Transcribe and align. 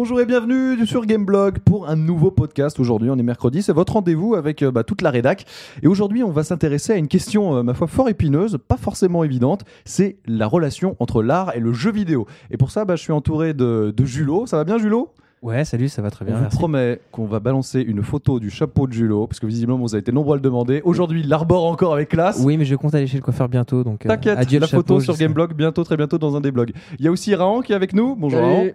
Bonjour 0.00 0.20
et 0.20 0.26
bienvenue 0.26 0.86
sur 0.86 1.04
Gameblog 1.06 1.58
pour 1.58 1.88
un 1.88 1.96
nouveau 1.96 2.30
podcast. 2.30 2.78
Aujourd'hui, 2.78 3.10
on 3.10 3.18
est 3.18 3.22
mercredi, 3.24 3.62
c'est 3.62 3.72
votre 3.72 3.94
rendez-vous 3.94 4.36
avec 4.36 4.62
euh, 4.62 4.70
bah, 4.70 4.84
toute 4.84 5.02
la 5.02 5.10
rédac. 5.10 5.44
Et 5.82 5.88
aujourd'hui, 5.88 6.22
on 6.22 6.30
va 6.30 6.44
s'intéresser 6.44 6.92
à 6.92 6.96
une 6.96 7.08
question, 7.08 7.56
euh, 7.56 7.62
ma 7.64 7.74
foi, 7.74 7.88
fort 7.88 8.08
épineuse, 8.08 8.58
pas 8.68 8.76
forcément 8.76 9.24
évidente. 9.24 9.64
C'est 9.84 10.18
la 10.24 10.46
relation 10.46 10.94
entre 11.00 11.20
l'art 11.20 11.56
et 11.56 11.58
le 11.58 11.72
jeu 11.72 11.90
vidéo. 11.90 12.28
Et 12.52 12.56
pour 12.56 12.70
ça, 12.70 12.84
bah, 12.84 12.94
je 12.94 13.02
suis 13.02 13.12
entouré 13.12 13.54
de, 13.54 13.92
de 13.94 14.04
Julot. 14.04 14.46
Ça 14.46 14.56
va 14.56 14.62
bien, 14.62 14.78
Julot 14.78 15.12
Ouais, 15.42 15.64
salut, 15.64 15.88
ça 15.88 16.00
va 16.00 16.12
très 16.12 16.24
bien. 16.24 16.34
On 16.34 16.36
vous 16.36 16.42
merci. 16.42 16.58
promet 16.58 17.00
qu'on 17.10 17.26
va 17.26 17.40
balancer 17.40 17.80
une 17.80 18.04
photo 18.04 18.38
du 18.38 18.50
chapeau 18.50 18.86
de 18.86 18.92
Julot, 18.92 19.26
parce 19.26 19.40
que 19.40 19.46
visiblement, 19.46 19.78
vous 19.78 19.96
avez 19.96 20.00
été 20.00 20.12
nombreux 20.12 20.34
à 20.34 20.36
le 20.36 20.42
demander. 20.42 20.80
Aujourd'hui, 20.84 21.22
il 21.22 21.28
l'arbore 21.28 21.66
encore 21.66 21.92
avec 21.92 22.10
classe. 22.10 22.40
Oui, 22.44 22.56
mais 22.56 22.64
je 22.64 22.76
compte 22.76 22.94
aller 22.94 23.08
chez 23.08 23.16
le 23.16 23.22
coiffeur 23.24 23.48
bientôt, 23.48 23.82
donc 23.82 24.06
euh, 24.06 24.08
T'inquiète, 24.08 24.38
adieu 24.38 24.60
la 24.60 24.66
le 24.66 24.70
chapeau, 24.70 24.82
photo 24.82 25.00
sur. 25.00 25.16
Gameblog 25.16 25.54
bientôt, 25.54 25.82
très 25.82 25.96
bientôt 25.96 26.18
dans 26.18 26.36
un 26.36 26.40
des 26.40 26.52
blogs. 26.52 26.72
Il 27.00 27.04
y 27.04 27.08
a 27.08 27.10
aussi 27.10 27.34
Raon 27.34 27.62
qui 27.62 27.72
est 27.72 27.76
avec 27.76 27.94
nous. 27.94 28.14
Bonjour 28.14 28.40
Raon. 28.40 28.70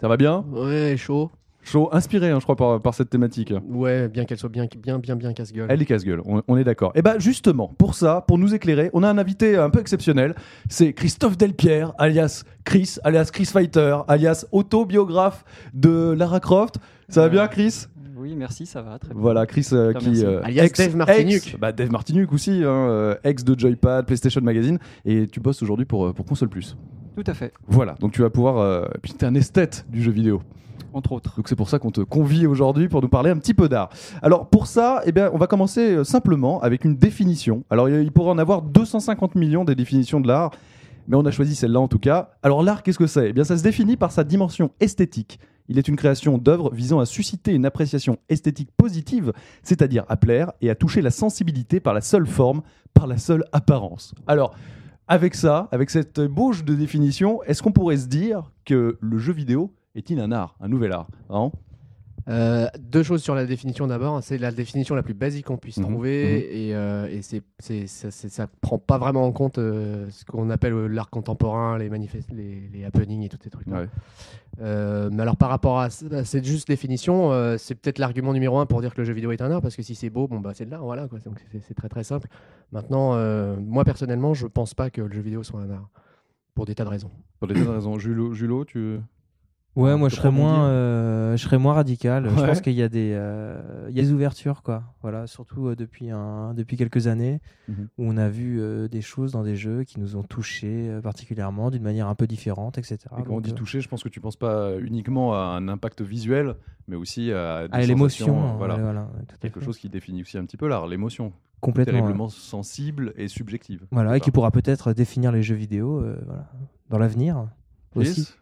Ça 0.00 0.08
va 0.08 0.16
bien? 0.16 0.44
Ouais, 0.52 0.96
chaud. 0.96 1.30
Chaud, 1.64 1.88
inspiré, 1.92 2.30
hein, 2.30 2.38
je 2.38 2.44
crois, 2.44 2.56
par, 2.56 2.80
par 2.80 2.94
cette 2.94 3.10
thématique. 3.10 3.52
Ouais, 3.68 4.08
bien 4.08 4.24
qu'elle 4.24 4.38
soit 4.38 4.48
bien, 4.48 4.66
bien, 4.80 4.98
bien, 4.98 5.16
bien 5.16 5.32
casse-gueule. 5.34 5.66
Elle 5.68 5.82
est 5.82 5.84
casse-gueule, 5.84 6.22
on, 6.24 6.40
on 6.48 6.56
est 6.56 6.64
d'accord. 6.64 6.92
Et 6.94 7.02
bah 7.02 7.18
justement, 7.18 7.74
pour 7.76 7.94
ça, 7.94 8.24
pour 8.26 8.38
nous 8.38 8.54
éclairer, 8.54 8.88
on 8.94 9.02
a 9.02 9.08
un 9.10 9.18
invité 9.18 9.56
un 9.56 9.68
peu 9.68 9.80
exceptionnel. 9.80 10.34
C'est 10.70 10.94
Christophe 10.94 11.36
Delpierre, 11.36 11.92
alias 11.98 12.44
Chris, 12.64 12.96
alias 13.04 13.28
Chris 13.32 13.44
Fighter, 13.46 13.98
alias 14.08 14.46
autobiographe 14.52 15.44
de 15.74 16.12
Lara 16.12 16.40
Croft. 16.40 16.76
Ça 17.10 17.22
va 17.22 17.26
Euh, 17.26 17.30
bien, 17.30 17.48
Chris? 17.48 17.86
Oui, 18.16 18.34
merci, 18.34 18.64
ça 18.64 18.80
va 18.80 18.98
très 18.98 19.12
bien. 19.12 19.20
Voilà, 19.20 19.44
Chris 19.46 19.68
euh, 19.72 19.92
qui 19.94 20.24
euh, 20.24 20.40
Alias 20.44 20.70
Dave 20.76 20.96
Martinuc. 20.96 21.46
ex- 21.48 21.56
bah, 21.58 21.72
Dave 21.72 21.90
Martinuc 21.90 22.32
aussi, 22.32 22.62
hein, 22.64 22.66
euh, 22.70 23.14
ex 23.24 23.44
de 23.44 23.58
Joypad, 23.58 24.06
PlayStation 24.06 24.40
Magazine, 24.40 24.78
et 25.04 25.26
tu 25.26 25.38
bosses 25.40 25.62
aujourd'hui 25.62 25.84
pour 25.86 26.06
euh, 26.06 26.12
pour 26.12 26.24
Console 26.24 26.48
Plus. 26.48 26.76
Tout 27.18 27.28
à 27.28 27.34
fait, 27.34 27.52
Voilà, 27.66 27.96
donc 27.98 28.12
tu 28.12 28.22
vas 28.22 28.30
pouvoir. 28.30 28.58
euh, 28.58 28.86
puis 29.02 29.12
t'es 29.12 29.26
un 29.26 29.34
esthète 29.34 29.84
du 29.90 30.00
jeu 30.04 30.12
vidéo. 30.12 30.40
entre 30.92 31.10
autres. 31.10 31.34
Donc 31.36 31.48
c'est 31.48 31.56
pour 31.56 31.68
ça 31.68 31.80
qu'on 31.80 31.90
te 31.90 32.00
convie 32.00 32.46
aujourd'hui 32.46 32.88
pour 32.88 33.02
nous 33.02 33.08
parler 33.08 33.30
un 33.30 33.36
petit 33.38 33.54
peu 33.54 33.68
d'art. 33.68 33.88
Alors 34.22 34.48
pour 34.48 34.68
ça, 34.68 35.02
eh 35.04 35.10
bien, 35.10 35.28
on 35.32 35.36
va 35.36 35.48
commencer 35.48 35.96
euh, 35.96 36.04
simplement 36.04 36.60
avec 36.60 36.84
une 36.84 36.94
définition. 36.94 37.64
Alors 37.70 37.88
il 37.88 38.02
il 38.04 38.12
pourrait 38.12 38.30
en 38.30 38.38
avoir 38.38 38.62
250 38.62 39.34
millions 39.34 39.64
des 39.64 39.74
définitions 39.74 40.20
de 40.20 40.28
l'art, 40.28 40.52
mais 41.08 41.16
on 41.16 41.26
a 41.26 41.32
choisi 41.32 41.56
celle-là 41.56 41.80
en 41.80 41.88
tout 41.88 41.98
cas. 41.98 42.30
Alors 42.44 42.62
l'art, 42.62 42.84
qu'est-ce 42.84 43.00
que 43.00 43.08
c'est? 43.08 43.30
Eh 43.30 43.32
bien 43.32 43.42
ça 43.42 43.56
se 43.58 43.64
définit 43.64 43.96
par 43.96 44.12
sa 44.12 44.22
dimension 44.22 44.70
esthétique. 44.78 45.40
Il 45.68 45.76
est 45.76 45.88
une 45.88 45.96
création 45.96 46.38
d'œuvres 46.38 46.72
visant 46.72 47.00
à 47.00 47.04
susciter 47.04 47.52
une 47.52 47.66
appréciation 47.66 48.18
esthétique 48.28 48.70
positive, 48.76 49.32
c'est-à-dire 49.64 50.04
à 50.08 50.16
plaire 50.16 50.52
et 50.60 50.70
à 50.70 50.76
toucher 50.76 51.02
la 51.02 51.10
sensibilité 51.10 51.80
par 51.80 51.94
la 51.94 52.00
seule 52.00 52.28
forme, 52.28 52.62
par 52.94 53.08
la 53.08 53.18
seule 53.18 53.44
apparence. 53.50 54.14
Alors, 54.28 54.54
avec 55.08 55.34
ça, 55.34 55.68
avec 55.72 55.90
cette 55.90 56.20
bauche 56.20 56.64
de 56.64 56.74
définition, 56.74 57.42
est-ce 57.44 57.62
qu'on 57.62 57.72
pourrait 57.72 57.96
se 57.96 58.06
dire 58.06 58.52
que 58.66 58.98
le 59.00 59.18
jeu 59.18 59.32
vidéo 59.32 59.74
est-il 59.94 60.20
un 60.20 60.30
art, 60.30 60.54
un 60.60 60.68
nouvel 60.68 60.92
art 60.92 61.08
Vraiment 61.28 61.52
Euh, 62.28 62.66
deux 62.78 63.02
choses 63.02 63.22
sur 63.22 63.34
la 63.34 63.46
définition 63.46 63.86
d'abord. 63.86 64.22
C'est 64.22 64.36
la 64.36 64.50
définition 64.52 64.94
la 64.94 65.02
plus 65.02 65.14
basique 65.14 65.46
qu'on 65.46 65.56
puisse 65.56 65.78
Mhm, 65.78 65.84
trouver 65.84 66.66
et, 66.68 66.74
euh, 66.74 67.06
et 67.10 67.22
c'est, 67.22 67.42
c'est- 67.58 67.86
ça, 67.86 68.10
c'est- 68.10 68.28
ça 68.28 68.46
prend 68.60 68.78
pas 68.78 68.98
vraiment 68.98 69.24
en 69.24 69.32
compte 69.32 69.56
euh, 69.58 70.06
ce 70.10 70.24
qu'on 70.26 70.50
appelle 70.50 70.74
euh, 70.74 70.86
l'art 70.88 71.08
contemporain, 71.08 71.78
les, 71.78 71.88
manifest- 71.88 72.30
les, 72.34 72.68
les 72.72 72.84
happenings 72.84 73.22
et 73.22 73.28
tous 73.30 73.38
ces 73.42 73.48
trucs-là. 73.48 73.80
Ouais. 73.80 73.88
Euh, 74.60 75.08
mais 75.12 75.22
alors 75.22 75.36
par 75.36 75.48
rapport 75.48 75.80
à, 75.80 75.88
cette 75.88 76.44
juste 76.44 76.68
définition, 76.68 77.32
euh, 77.32 77.56
c'est 77.58 77.74
peut-être 77.74 77.98
l'argument 77.98 78.32
numéro 78.34 78.58
un 78.58 78.66
pour 78.66 78.80
dire 78.82 78.92
que 78.92 79.00
le 79.00 79.04
jeu 79.06 79.14
vidéo 79.14 79.30
est 79.32 79.40
un 79.40 79.50
art, 79.50 79.62
parce 79.62 79.76
que 79.76 79.82
si 79.82 79.94
c'est 79.94 80.10
beau, 80.10 80.28
bon 80.28 80.40
bah 80.40 80.50
c'est 80.54 80.66
de 80.66 80.70
l'art, 80.70 80.82
voilà. 80.84 81.08
Quoi. 81.08 81.20
Donc 81.20 81.38
c'est, 81.50 81.60
c'est 81.66 81.74
très 81.74 81.88
très 81.88 82.04
simple. 82.04 82.28
Maintenant, 82.72 83.14
euh, 83.14 83.56
moi 83.58 83.84
personnellement, 83.84 84.34
je 84.34 84.46
pense 84.46 84.74
pas 84.74 84.90
que 84.90 85.00
le 85.00 85.12
jeu 85.14 85.22
vidéo 85.22 85.42
soit 85.42 85.60
un 85.60 85.70
art, 85.70 85.88
pour 86.54 86.66
des 86.66 86.74
tas 86.74 86.84
de 86.84 86.90
raisons. 86.90 87.10
Pour 87.38 87.48
des 87.48 87.54
tas 87.54 87.60
de 87.64 87.68
raisons. 87.68 87.98
Julot, 87.98 88.34
Julot, 88.34 88.64
tu. 88.66 88.98
Ouais, 89.78 89.96
moi 89.96 90.08
je 90.08 90.16
serais 90.16 90.32
moins, 90.32 90.64
euh, 90.66 91.36
je 91.36 91.42
serais 91.44 91.56
moins 91.58 91.72
radical. 91.74 92.28
Je 92.28 92.44
pense 92.44 92.60
qu'il 92.60 92.72
y 92.72 92.82
a 92.82 92.88
des, 92.88 93.12
euh, 93.14 93.86
il 93.88 93.96
y 93.96 94.00
a 94.00 94.02
des 94.02 94.12
ouvertures 94.12 94.62
quoi. 94.62 94.82
Voilà, 95.02 95.28
surtout 95.28 95.68
euh, 95.68 95.76
depuis 95.76 96.10
un, 96.10 96.52
depuis 96.54 96.76
quelques 96.76 97.06
années 97.06 97.40
Mhm. 97.68 97.88
où 97.96 98.04
on 98.04 98.16
a 98.16 98.28
vu 98.28 98.60
des 98.90 99.00
choses 99.02 99.30
dans 99.32 99.44
des 99.44 99.54
jeux 99.54 99.84
qui 99.84 100.00
nous 100.00 100.16
ont 100.16 100.22
touchés 100.24 100.90
particulièrement 101.02 101.70
d'une 101.70 101.82
manière 101.84 102.08
un 102.08 102.14
peu 102.16 102.26
différente, 102.26 102.76
etc. 102.76 102.98
Et 103.18 103.22
quand 103.22 103.34
on 103.34 103.40
dit 103.40 103.52
toucher, 103.54 103.80
je 103.80 103.88
pense 103.88 104.02
que 104.02 104.08
tu 104.08 104.20
penses 104.20 104.36
pas 104.36 104.76
uniquement 104.80 105.34
à 105.34 105.38
un 105.56 105.68
impact 105.68 106.02
visuel, 106.02 106.56
mais 106.88 106.96
aussi 106.96 107.30
à, 107.30 107.66
à 107.70 107.80
l'émotion, 107.82 108.56
voilà. 108.56 108.74
ouais, 108.76 108.82
voilà, 108.82 109.08
tout 109.28 109.34
à 109.34 109.38
Quelque 109.38 109.60
fait. 109.60 109.66
chose 109.66 109.78
qui 109.78 109.88
définit 109.88 110.22
aussi 110.22 110.38
un 110.38 110.44
petit 110.44 110.56
peu 110.56 110.66
l'art, 110.66 110.86
l'émotion, 110.88 111.32
complètement. 111.60 111.92
ouais. 111.92 112.00
terriblement 112.00 112.28
sensible 112.28 113.12
et 113.16 113.28
subjective. 113.28 113.86
Voilà, 113.92 114.16
et 114.16 114.20
qui 114.20 114.30
pourra 114.32 114.50
peut-être 114.50 114.92
définir 114.92 115.30
les 115.30 115.42
jeux 115.44 115.54
vidéo, 115.54 116.02
voilà, 116.26 116.50
dans 116.90 116.98
l'avenir 116.98 117.46
aussi. 117.94 118.24
Chris 118.24 118.34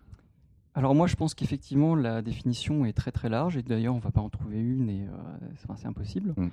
Alors 0.77 0.95
moi, 0.95 1.07
je 1.07 1.17
pense 1.17 1.35
qu'effectivement, 1.35 1.95
la 1.95 2.21
définition 2.21 2.85
est 2.85 2.93
très 2.93 3.11
très 3.11 3.31
large, 3.31 3.57
et 3.57 3.63
d'ailleurs, 3.63 3.95
on 3.95 3.99
va 3.99 4.11
pas 4.11 4.21
en 4.21 4.29
trouver 4.29 4.59
une, 4.61 4.91
et 4.91 5.07
euh, 5.09 5.67
c'est 5.75 5.87
impossible. 5.87 6.35
Mm. 6.37 6.49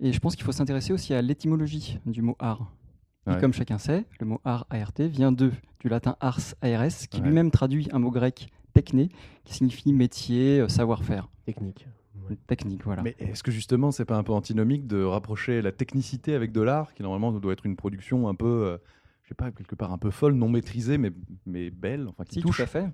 Et 0.00 0.12
je 0.12 0.18
pense 0.20 0.36
qu'il 0.36 0.44
faut 0.44 0.52
s'intéresser 0.52 0.92
aussi 0.92 1.14
à 1.14 1.22
l'étymologie 1.22 1.98
du 2.04 2.20
mot 2.20 2.36
art. 2.38 2.70
Et 3.26 3.30
Ouais. 3.30 3.40
comme 3.40 3.54
chacun 3.54 3.78
sait, 3.78 4.04
le 4.20 4.26
mot 4.26 4.40
art, 4.44 4.66
ART, 4.68 4.92
vient 5.00 5.32
de, 5.32 5.50
du 5.80 5.88
latin 5.88 6.16
ars, 6.20 6.38
ARS, 6.60 7.08
qui 7.10 7.18
Ouais. 7.20 7.26
lui-même 7.28 7.50
traduit 7.50 7.88
un 7.92 7.98
mot 7.98 8.10
grec, 8.10 8.50
techné, 8.74 9.08
qui 9.44 9.54
signifie 9.54 9.90
métier, 9.94 10.60
euh, 10.60 10.68
savoir-faire. 10.68 11.28
Technique. 11.46 11.88
Technique, 12.46 12.84
voilà. 12.84 13.02
Mais 13.02 13.14
est-ce 13.20 13.42
que 13.42 13.50
justement, 13.52 13.90
c'est 13.90 14.04
pas 14.04 14.16
un 14.18 14.22
peu 14.22 14.32
antinomique 14.32 14.86
de 14.86 15.02
rapprocher 15.02 15.62
la 15.62 15.72
technicité 15.72 16.34
avec 16.34 16.52
de 16.52 16.60
l'art, 16.60 16.92
qui 16.92 17.02
normalement 17.02 17.32
doit 17.32 17.52
être 17.54 17.64
une 17.64 17.76
production 17.76 18.28
un 18.28 18.34
peu, 18.34 18.46
euh, 18.46 18.78
je 19.22 19.28
sais 19.28 19.34
pas, 19.34 19.50
quelque 19.50 19.76
part 19.76 19.92
un 19.92 19.98
peu 19.98 20.10
folle, 20.10 20.34
non 20.34 20.48
maîtrisée, 20.50 20.98
mais, 20.98 21.12
mais 21.46 21.70
belle, 21.70 22.06
enfin 22.08 22.24
qui 22.24 22.34
Si, 22.34 22.40
touche 22.42 22.56
tout 22.58 22.62
à 22.62 22.66
fait. 22.66 22.90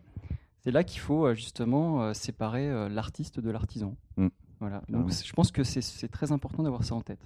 C'est 0.65 0.71
là 0.71 0.84
qu'il 0.84 1.00
faut 1.00 1.27
euh, 1.27 1.34
justement 1.34 2.03
euh, 2.03 2.12
séparer 2.15 2.69
euh, 2.71 2.89
l'artiste 2.89 3.41
de 3.41 3.50
l'artisan. 3.50 3.97
Mm. 4.17 4.28
Voilà. 4.61 4.83
Donc 4.89 5.12
c'est- 5.12 5.27
je 5.27 5.33
pense 5.33 5.50
que 5.50 5.65
c'est- 5.65 5.81
c'est 5.81 6.09
très 6.09 6.31
important 6.33 6.62
d'avoir 6.62 6.84
ça 6.84 6.95
en 6.95 7.00
tête. 7.00 7.21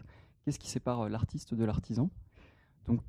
Qu'est-ce 0.45 0.59
qui 0.59 0.71
sépare 0.71 1.09
l'artiste 1.09 1.55
de 1.55 1.65
l'artisan? 1.65 2.09
Donc, 2.89 3.01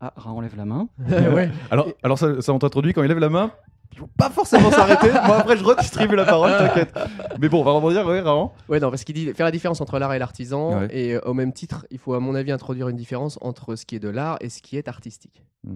ah, 0.00 0.12
Ra 0.16 0.32
enlève 0.32 0.56
la 0.56 0.64
main. 0.64 0.88
ouais. 1.08 1.50
Alors, 1.70 1.88
alors 2.02 2.18
ça, 2.18 2.40
ça 2.40 2.52
on 2.52 2.58
t'introduit 2.58 2.92
quand 2.94 3.02
il 3.02 3.08
lève 3.08 3.18
la 3.18 3.28
main. 3.28 3.50
Il 3.92 3.98
faut 3.98 4.08
pas 4.16 4.30
forcément 4.30 4.70
s'arrêter. 4.72 5.12
Moi 5.26 5.36
après, 5.38 5.56
je 5.56 5.62
redistribue 5.64 6.16
la 6.16 6.24
parole, 6.24 6.50
t'inquiète. 6.56 6.98
Mais 7.38 7.48
bon, 7.48 7.60
on 7.60 7.64
va 7.64 7.72
rebondir, 7.72 8.04
ouais, 8.06 8.20
Raon. 8.20 8.50
Ouais, 8.68 8.80
non, 8.80 8.90
parce 8.90 9.04
qu'il 9.04 9.14
dit 9.14 9.32
faire 9.34 9.44
la 9.46 9.52
différence 9.52 9.80
entre 9.80 9.98
l'art 10.00 10.12
et 10.14 10.18
l'artisan, 10.18 10.80
Ouais. 10.80 10.88
et 10.90 11.14
euh, 11.14 11.20
au 11.26 11.34
même 11.34 11.52
titre, 11.52 11.86
il 11.90 11.98
faut, 11.98 12.14
à 12.14 12.20
mon 12.20 12.34
avis, 12.34 12.50
introduire 12.50 12.88
une 12.88 12.96
différence 12.96 13.38
entre 13.40 13.76
ce 13.76 13.84
qui 13.86 13.94
est 13.94 14.00
de 14.00 14.08
l'art 14.08 14.36
et 14.40 14.48
ce 14.48 14.62
qui 14.62 14.76
est 14.78 14.88
artistique. 14.88 15.44
Mm. 15.62 15.74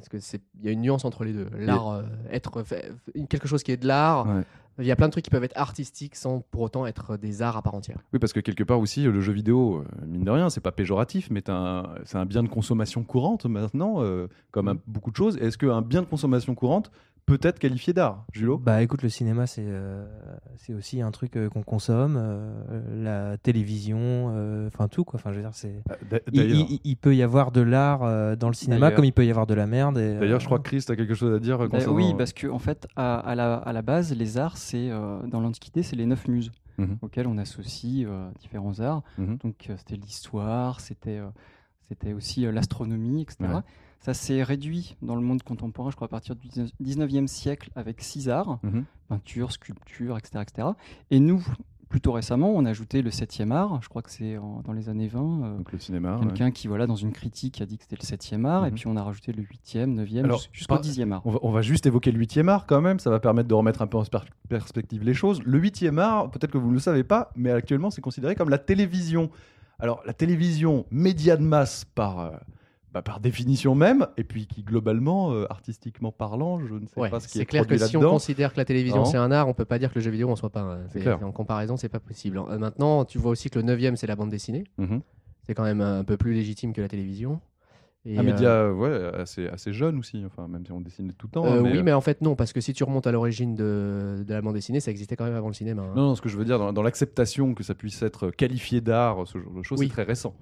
Parce 0.00 0.08
que 0.08 0.18
c'est, 0.18 0.40
il 0.58 0.64
y 0.64 0.68
a 0.68 0.72
une 0.72 0.80
nuance 0.80 1.04
entre 1.04 1.24
les 1.24 1.32
deux. 1.32 1.48
L'art, 1.58 1.90
euh, 1.90 2.02
être 2.30 2.62
fait- 2.62 2.92
quelque 3.28 3.46
chose 3.46 3.62
qui 3.62 3.70
est 3.72 3.76
de 3.76 3.86
l'art, 3.86 4.26
Ouais. 4.26 4.42
il 4.78 4.86
y 4.86 4.90
a 4.90 4.96
plein 4.96 5.08
de 5.08 5.12
trucs 5.12 5.24
qui 5.24 5.30
peuvent 5.30 5.44
être 5.44 5.56
artistiques 5.58 6.16
sans 6.16 6.40
pour 6.50 6.62
autant 6.62 6.86
être 6.86 7.18
des 7.18 7.42
arts 7.42 7.56
à 7.58 7.62
part 7.62 7.74
entière. 7.74 7.98
Oui, 8.14 8.18
parce 8.18 8.32
que 8.32 8.40
quelque 8.40 8.64
part 8.64 8.80
aussi, 8.80 9.02
le 9.02 9.20
jeu 9.20 9.32
vidéo, 9.32 9.84
euh, 10.02 10.06
mine 10.06 10.24
de 10.24 10.30
rien, 10.30 10.48
c'est 10.48 10.62
pas 10.62 10.72
péjoratif, 10.72 11.28
mais 11.30 11.48
un- 11.50 11.84
c'est 12.04 12.16
un 12.16 12.24
bien 12.24 12.42
de 12.42 12.48
consommation 12.48 13.02
courante 13.04 13.44
maintenant, 13.44 13.96
euh, 14.02 14.26
comme 14.52 14.68
un- 14.68 14.78
beaucoup 14.86 15.10
de 15.10 15.16
choses. 15.16 15.36
Est-ce 15.36 15.58
qu'un 15.58 15.82
bien 15.82 16.00
de 16.00 16.06
consommation 16.06 16.54
courante 16.54 16.90
peut 17.38 17.46
être 17.48 17.58
qualifié 17.58 17.92
d'art, 17.92 18.24
Julot 18.32 18.58
Bah 18.58 18.82
écoute, 18.82 19.02
le 19.02 19.08
cinéma 19.08 19.46
c'est 19.46 19.64
euh, 19.64 20.04
c'est 20.56 20.74
aussi 20.74 21.00
un 21.00 21.10
truc 21.10 21.36
euh, 21.36 21.48
qu'on 21.48 21.62
consomme, 21.62 22.16
euh, 22.18 22.80
la 23.32 23.36
télévision, 23.38 23.98
euh, 24.34 24.66
enfin 24.68 24.88
tout 24.88 25.04
quoi. 25.04 25.18
Enfin 25.20 25.30
je 25.30 25.36
veux 25.36 25.42
dire 25.42 25.54
c'est. 25.54 25.82
D'a- 26.10 26.18
Il, 26.32 26.36
D'ailleurs, 26.40 26.66
il- 26.70 26.80
il 26.84 26.96
peut 26.96 27.14
y 27.14 27.22
avoir 27.22 27.52
de 27.52 27.60
l'art 27.60 28.02
euh, 28.02 28.36
dans 28.36 28.48
le 28.48 28.54
cinéma 28.54 28.90
comme 28.90 29.04
il 29.04 29.12
peut 29.12 29.24
y 29.24 29.30
avoir 29.30 29.46
de 29.46 29.54
la 29.54 29.66
merde. 29.66 29.94
d'ailleurs, 29.96 30.40
je 30.40 30.46
crois 30.46 30.58
que 30.58 30.64
Chris, 30.64 30.82
tu 30.84 30.92
as 30.92 30.96
quelque 30.96 31.14
chose 31.14 31.34
à 31.34 31.38
dire 31.38 31.58
concernant... 31.68 31.94
oui, 31.96 32.14
parce 32.18 32.32
que 32.32 32.46
en 32.48 32.58
fait, 32.58 32.86
à, 32.96 33.18
à 33.18 33.34
la, 33.34 33.54
à 33.56 33.72
la 33.72 33.82
base, 33.82 34.12
les 34.14 34.38
arts, 34.38 34.56
c'est 34.56 34.90
euh, 34.90 35.18
dans 35.26 35.40
l'Antiquité, 35.40 35.82
c'est 35.82 35.96
les 35.96 36.06
neuf 36.06 36.26
muses 36.28 36.50
Mhm. 36.78 36.96
auxquelles 37.02 37.26
on 37.26 37.36
associe 37.36 38.06
euh, 38.08 38.30
différents 38.40 38.80
arts. 38.80 39.02
Mhm. 39.18 39.36
Donc 39.42 39.66
euh, 39.68 39.74
c'était 39.76 39.96
l'histoire, 39.96 40.80
c'était 40.80 41.18
euh, 41.18 41.28
c'était 41.90 42.12
aussi 42.12 42.46
euh, 42.46 42.52
l'astronomie, 42.52 43.22
etc. 43.22 43.36
Ouais. 43.40 43.60
Ça 44.00 44.14
s'est 44.14 44.42
réduit 44.42 44.96
dans 45.02 45.14
le 45.16 45.20
monde 45.20 45.42
contemporain, 45.42 45.90
je 45.90 45.96
crois, 45.96 46.06
à 46.06 46.08
partir 46.08 46.34
du 46.36 46.48
19e 46.80 47.26
siècle 47.26 47.70
avec 47.76 48.00
six 48.00 48.28
arts, 48.30 48.58
Mhm. 48.62 48.84
peinture, 49.08 49.52
sculpture, 49.52 50.16
etc., 50.16 50.38
etc. 50.42 50.68
Et 51.10 51.20
nous, 51.20 51.44
plutôt 51.90 52.12
récemment, 52.12 52.50
on 52.54 52.64
a 52.64 52.70
ajouté 52.70 53.02
le 53.02 53.10
septième 53.10 53.50
art, 53.52 53.82
je 53.82 53.88
crois 53.88 54.00
que 54.00 54.10
c'est 54.10 54.36
dans 54.64 54.72
les 54.72 54.88
années 54.88 55.08
20. 55.08 55.42
euh, 55.42 55.56
Donc 55.58 55.72
le 55.72 55.78
cinéma. 55.80 56.14
ouais. 56.16 56.20
Quelqu'un 56.28 56.50
qui, 56.52 56.68
voilà, 56.68 56.86
dans 56.86 56.94
une 56.94 57.10
critique, 57.12 57.60
a 57.60 57.66
dit 57.66 57.76
que 57.76 57.82
c'était 57.82 57.96
le 58.00 58.06
septième 58.06 58.46
art, 58.46 58.64
et 58.64 58.70
Mhm. 58.70 58.76
puis 58.76 58.86
on 58.86 58.96
a 58.96 59.02
rajouté 59.02 59.32
le 59.32 59.42
huitième, 59.42 59.92
neuvième, 59.94 60.24
Alors, 60.26 60.38
jus- 60.38 60.48
jusqu'au 60.52 60.74
par- 60.76 60.80
dixième 60.80 61.12
art. 61.12 61.20
On 61.26 61.32
va, 61.32 61.38
on 61.42 61.50
va 61.50 61.60
juste 61.62 61.84
évoquer 61.86 62.12
le 62.12 62.18
huitième 62.20 62.48
art 62.48 62.66
quand 62.66 62.80
même, 62.80 63.00
ça 63.00 63.10
va 63.10 63.18
permettre 63.20 63.48
de 63.48 63.54
remettre 63.54 63.82
un 63.82 63.86
peu 63.88 63.98
en 63.98 64.04
perspective 64.48 65.02
les 65.02 65.14
choses. 65.14 65.42
Le 65.44 65.58
huitième 65.58 65.98
art, 65.98 66.30
peut-être 66.30 66.52
que 66.52 66.58
vous 66.58 66.68
ne 66.68 66.74
le 66.74 66.78
savez 66.80 67.02
pas, 67.04 67.32
mais 67.36 67.50
actuellement 67.50 67.90
c'est 67.90 68.00
considéré 68.00 68.34
comme 68.36 68.48
la 68.50 68.58
télévision. 68.58 69.30
Alors 69.80 70.02
la 70.06 70.12
télévision, 70.12 70.86
média 70.90 71.36
de 71.36 71.42
masse 71.42 71.84
par, 71.94 72.20
euh, 72.20 72.30
bah, 72.92 73.02
par 73.02 73.20
définition 73.20 73.74
même, 73.74 74.06
et 74.16 74.24
puis 74.24 74.46
qui 74.46 74.62
globalement, 74.62 75.32
euh, 75.32 75.46
artistiquement 75.50 76.12
parlant, 76.12 76.58
je 76.60 76.74
ne 76.74 76.86
sais 76.86 76.98
Ouais, 77.00 77.10
pas 77.10 77.20
ce 77.20 77.28
qui 77.28 77.38
est, 77.38 77.42
c'est 77.42 77.46
clair 77.46 77.66
que 77.66 77.78
si 77.78 77.96
on 77.96 78.00
considère 78.00 78.52
que 78.52 78.58
la 78.58 78.64
télévision 78.64 79.04
c'est 79.04 79.16
un 79.16 79.30
art, 79.30 79.48
on 79.48 79.54
peut 79.54 79.64
pas 79.64 79.78
dire 79.78 79.90
que 79.90 79.96
le 79.98 80.00
jeu 80.00 80.10
vidéo 80.10 80.30
en 80.30 80.36
soit 80.36 80.50
pas. 80.50 80.60
un. 80.60 80.88
C'est 80.88 81.00
clair. 81.00 81.24
En 81.24 81.32
comparaison, 81.32 81.76
c'est 81.76 81.88
pas 81.88 82.00
possible. 82.00 82.38
Euh, 82.38 82.58
Maintenant, 82.58 83.04
tu 83.04 83.18
vois 83.18 83.30
aussi 83.30 83.48
que 83.50 83.58
le 83.58 83.64
9 83.64 83.94
c'est 83.96 84.06
la 84.06 84.16
bande 84.16 84.30
dessinée. 84.30 84.64
Mhm. 84.78 85.00
C'est 85.42 85.54
quand 85.54 85.64
même 85.64 85.80
un 85.80 86.04
peu 86.04 86.16
plus 86.16 86.32
légitime 86.34 86.72
que 86.72 86.80
la 86.80 86.88
télévision. 86.88 87.40
Et, 88.06 88.16
un 88.16 88.20
euh, 88.20 88.24
média 88.24 88.72
ouais, 88.72 89.10
assez, 89.20 89.46
assez 89.48 89.72
jeune 89.74 89.98
aussi, 89.98 90.24
enfin, 90.24 90.48
même 90.48 90.64
si 90.64 90.72
on 90.72 90.80
dessinait 90.80 91.12
tout 91.12 91.26
le 91.26 91.32
temps. 91.32 91.44
euh, 91.44 91.60
oui, 91.60 91.82
mais 91.82 91.92
en 91.92 92.00
fait 92.00 92.22
non, 92.22 92.34
parce 92.34 92.52
que 92.54 92.60
si 92.62 92.72
tu 92.72 92.82
remontes 92.82 93.06
à 93.06 93.12
l'origine 93.12 93.54
de, 93.54 94.24
de 94.26 94.32
la 94.32 94.40
bande 94.40 94.54
dessinée, 94.54 94.80
ça 94.80 94.90
existait 94.90 95.16
quand 95.16 95.24
même 95.26 95.34
avant 95.34 95.48
le 95.48 95.54
cinéma. 95.54 95.82
hein. 95.82 95.92
Non, 95.94 96.02
non, 96.08 96.14
ce 96.14 96.22
que 96.22 96.30
je 96.30 96.38
veux 96.38 96.44
dire, 96.46 96.58
dans, 96.58 96.72
dans 96.72 96.82
l'acceptation 96.82 97.54
que 97.54 97.62
ça 97.62 97.74
puisse 97.74 98.00
être 98.02 98.30
qualifié 98.30 98.80
d'art, 98.80 99.26
ce 99.26 99.38
genre 99.38 99.52
de 99.52 99.62
choses, 99.62 99.78
Oui. 99.80 99.86
c'est 99.88 99.92
très 99.92 100.04
récent. 100.04 100.34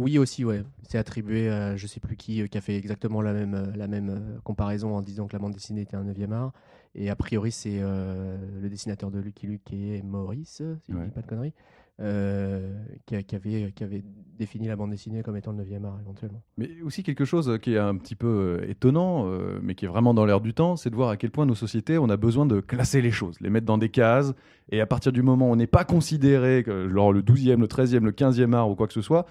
Oui 0.00 0.16
aussi, 0.18 0.44
ouais. 0.44 0.62
C'est 0.88 0.98
attribué 0.98 1.48
à 1.48 1.76
je 1.76 1.86
sais 1.88 1.98
plus 1.98 2.16
qui 2.16 2.40
euh, 2.42 2.46
qui 2.46 2.56
a 2.56 2.60
fait 2.60 2.76
exactement 2.76 3.20
la 3.20 3.32
même, 3.32 3.54
euh, 3.54 3.66
la 3.76 3.88
même 3.88 4.10
euh, 4.10 4.38
comparaison 4.44 4.94
en 4.96 5.02
disant 5.02 5.26
que 5.26 5.32
la 5.32 5.40
bande 5.40 5.52
dessinée 5.54 5.80
était 5.82 5.96
un 5.96 6.04
9e 6.04 6.32
art. 6.32 6.52
Et 6.94 7.10
a 7.10 7.16
priori, 7.16 7.50
c'est 7.52 7.78
euh, 7.80 8.36
le 8.60 8.68
dessinateur 8.68 9.10
de 9.10 9.18
Lucky 9.20 9.46
Luke 9.46 9.72
est 9.72 10.02
Maurice, 10.02 10.62
si 10.84 10.92
je 10.92 10.96
ne 10.96 11.04
dis 11.04 11.10
pas 11.10 11.20
de 11.22 11.26
conneries, 11.26 11.52
euh, 12.00 12.76
qui, 13.06 13.16
avait, 13.34 14.04
défini 14.38 14.68
la 14.68 14.76
bande 14.76 14.90
dessinée 14.90 15.24
comme 15.24 15.36
étant 15.36 15.50
le 15.50 15.64
9e 15.64 15.84
art 15.84 15.98
éventuellement. 16.00 16.40
Mais 16.56 16.80
aussi 16.82 17.02
quelque 17.02 17.24
chose 17.24 17.58
qui 17.60 17.74
est 17.74 17.78
un 17.78 17.96
petit 17.96 18.14
peu 18.14 18.60
euh, 18.62 18.70
étonnant, 18.70 19.26
euh, 19.26 19.58
mais 19.62 19.74
qui 19.74 19.84
est 19.84 19.88
vraiment 19.88 20.14
dans 20.14 20.24
l'air 20.24 20.40
du 20.40 20.54
temps, 20.54 20.76
c'est 20.76 20.90
de 20.90 20.94
voir 20.94 21.08
à 21.08 21.16
quel 21.16 21.32
point 21.32 21.44
nos 21.44 21.56
sociétés, 21.56 21.98
on 21.98 22.08
a 22.08 22.16
besoin 22.16 22.46
de 22.46 22.60
classer 22.60 23.02
les 23.02 23.10
choses, 23.10 23.40
les 23.40 23.50
mettre 23.50 23.66
dans 23.66 23.78
des 23.78 23.88
cases, 23.88 24.32
et 24.70 24.80
à 24.80 24.86
partir 24.86 25.10
du 25.10 25.22
moment 25.22 25.48
où 25.48 25.52
on 25.52 25.56
n'est 25.56 25.66
pas 25.66 25.84
considéré 25.84 26.64
genre 26.64 27.12
le 27.12 27.20
12e, 27.22 27.58
le 27.58 27.66
13e, 27.66 28.04
le 28.04 28.12
15e 28.12 28.52
art 28.52 28.70
ou 28.70 28.76
quoi 28.76 28.86
que 28.86 28.92
ce 28.92 29.02
soit, 29.02 29.26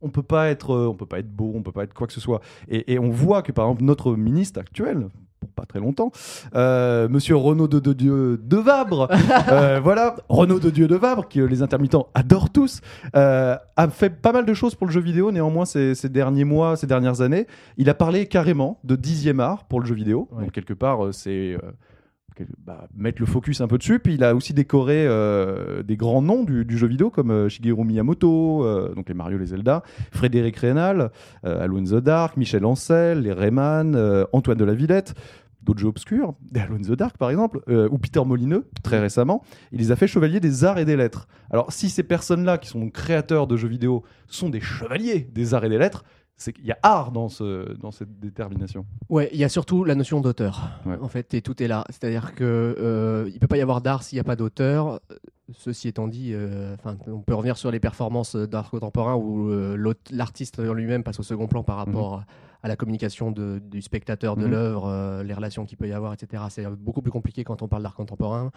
on 0.00 0.10
peut 0.10 0.24
pas 0.24 0.48
être, 0.48 0.74
on 0.74 0.94
peut 0.94 1.06
pas 1.06 1.20
être 1.20 1.30
beau, 1.30 1.52
on 1.54 1.62
peut 1.62 1.70
pas 1.70 1.84
être 1.84 1.94
quoi 1.94 2.08
que 2.08 2.12
ce 2.12 2.20
soit. 2.20 2.40
Et 2.68 2.98
on 2.98 3.10
voit 3.10 3.42
que 3.42 3.52
par 3.52 3.66
exemple 3.66 3.84
notre 3.84 4.16
ministre 4.16 4.58
actuel, 4.58 5.10
pour 5.40 5.50
pas 5.50 5.64
très 5.64 5.80
longtemps, 5.80 6.12
euh, 6.54 7.08
Monsieur 7.08 7.36
Renaud 7.36 7.66
de, 7.66 7.80
de 7.80 7.92
Dieu 7.92 8.40
de 8.42 8.56
Vabre, 8.56 9.08
euh, 9.50 9.80
voilà, 9.82 10.16
Renaud 10.28 10.60
de 10.60 10.70
Dieu 10.70 10.86
de 10.86 10.94
Vabre, 10.94 11.28
que 11.28 11.40
les 11.40 11.62
intermittents 11.62 12.08
adorent 12.14 12.50
tous, 12.50 12.80
euh, 13.16 13.56
a 13.76 13.88
fait 13.88 14.10
pas 14.10 14.32
mal 14.32 14.44
de 14.44 14.54
choses 14.54 14.74
pour 14.74 14.86
le 14.86 14.92
jeu 14.92 15.00
vidéo. 15.00 15.32
Néanmoins, 15.32 15.64
ces, 15.64 15.94
ces 15.94 16.08
derniers 16.08 16.44
mois, 16.44 16.76
ces 16.76 16.86
dernières 16.86 17.22
années, 17.22 17.46
il 17.76 17.88
a 17.88 17.94
parlé 17.94 18.26
carrément 18.26 18.78
de 18.84 18.96
dixième 18.96 19.40
art 19.40 19.64
pour 19.64 19.80
le 19.80 19.86
jeu 19.86 19.94
vidéo. 19.94 20.28
Ouais. 20.32 20.44
Donc 20.44 20.52
quelque 20.52 20.74
part, 20.74 21.06
euh, 21.06 21.12
c'est 21.12 21.54
euh, 21.54 21.58
bah, 22.66 22.86
mettre 22.96 23.20
le 23.20 23.26
focus 23.26 23.60
un 23.60 23.68
peu 23.68 23.78
dessus. 23.78 23.98
Puis 23.98 24.14
il 24.14 24.24
a 24.24 24.34
aussi 24.34 24.52
décoré 24.52 25.06
euh, 25.06 25.82
des 25.82 25.96
grands 25.96 26.22
noms 26.22 26.44
du, 26.44 26.64
jeu 26.76 26.86
vidéo 26.86 27.10
comme 27.10 27.30
euh, 27.30 27.48
Shigeru 27.48 27.84
Miyamoto, 27.84 28.64
euh, 28.64 28.94
donc 28.94 29.08
les 29.08 29.14
Mario, 29.14 29.38
les 29.38 29.46
Zelda, 29.46 29.82
Frédéric 30.12 30.56
Rénal, 30.56 31.10
Alone 31.42 31.86
in 31.86 31.98
the 31.98 32.02
Dark, 32.02 32.36
Michel 32.36 32.64
Ancel, 32.64 33.22
les 33.22 33.32
Rayman, 33.32 33.96
Antoine 34.32 34.58
de 34.58 34.64
la 34.64 34.74
Villette. 34.74 35.14
D'autres 35.62 35.80
jeux 35.80 35.88
obscurs, 35.88 36.34
des 36.50 36.60
Alone 36.60 36.80
in 36.84 36.88
the 36.88 36.96
Dark 36.96 37.18
par 37.18 37.30
exemple, 37.30 37.60
euh, 37.68 37.88
ou 37.90 37.98
Peter 37.98 38.22
Molineux, 38.24 38.68
très 38.82 38.98
récemment, 38.98 39.42
il 39.72 39.78
les 39.78 39.92
a 39.92 39.96
fait 39.96 40.06
chevaliers 40.06 40.40
des 40.40 40.64
arts 40.64 40.78
et 40.78 40.84
des 40.86 40.96
lettres. 40.96 41.28
Alors, 41.50 41.72
si 41.72 41.90
ces 41.90 42.02
personnes-là, 42.02 42.56
qui 42.58 42.68
sont 42.68 42.88
créateurs 42.88 43.46
de 43.46 43.56
jeux 43.56 43.68
vidéo, 43.68 44.02
sont 44.26 44.48
des 44.48 44.60
chevaliers 44.60 45.20
des 45.20 45.52
arts 45.54 45.64
et 45.64 45.68
des 45.68 45.78
lettres, 45.78 46.04
c'est 46.36 46.54
qu'il 46.54 46.64
y 46.64 46.72
a 46.72 46.78
art 46.82 47.12
dans, 47.12 47.28
ce, 47.28 47.74
dans 47.76 47.90
cette 47.90 48.18
détermination. 48.18 48.86
Ouais, 49.10 49.28
il 49.34 49.38
y 49.38 49.44
a 49.44 49.50
surtout 49.50 49.84
la 49.84 49.94
notion 49.94 50.22
d'auteur, 50.22 50.70
Ouais. 50.86 50.96
en 51.02 51.08
fait, 51.08 51.34
et 51.34 51.42
tout 51.42 51.62
est 51.62 51.68
là. 51.68 51.84
C'est-à-dire 51.90 52.34
que 52.34 52.44
euh, 52.78 53.28
il 53.30 53.38
peut 53.38 53.46
pas 53.46 53.58
y 53.58 53.60
avoir 53.60 53.82
d'art 53.82 54.02
s'il 54.02 54.16
n'y 54.16 54.20
a 54.20 54.24
pas 54.24 54.36
d'auteur. 54.36 55.00
Ceci 55.52 55.88
étant 55.88 56.08
dit, 56.08 56.30
euh, 56.32 56.76
on 57.08 57.20
peut 57.20 57.34
revenir 57.34 57.58
sur 57.58 57.70
les 57.70 57.80
performances 57.80 58.36
d'art 58.36 58.70
contemporain 58.70 59.16
où 59.16 59.50
euh, 59.50 59.92
l'artiste 60.10 60.60
en 60.60 60.72
lui-même 60.72 61.02
passe 61.02 61.20
au 61.20 61.24
second 61.24 61.46
plan 61.48 61.62
par 61.62 61.76
rapport 61.76 62.22
à 62.62 62.68
la 62.68 62.76
communication 62.76 63.30
de- 63.30 63.60
du 63.70 63.80
spectateur 63.82 64.36
de 64.36 64.44
Mhm. 64.44 64.50
l'œuvre, 64.50 64.86
euh, 64.88 65.22
les 65.22 65.32
relations 65.34 65.64
qu'il 65.64 65.78
peut 65.78 65.88
y 65.88 65.92
avoir, 65.92 66.12
etc. 66.12 66.42
C'est 66.50 66.66
beaucoup 66.66 67.00
plus 67.02 67.10
compliqué 67.10 67.42
quand 67.44 67.62
on 67.62 67.68
parle 67.68 67.82
d'art 67.82 67.94
contemporain, 67.94 68.50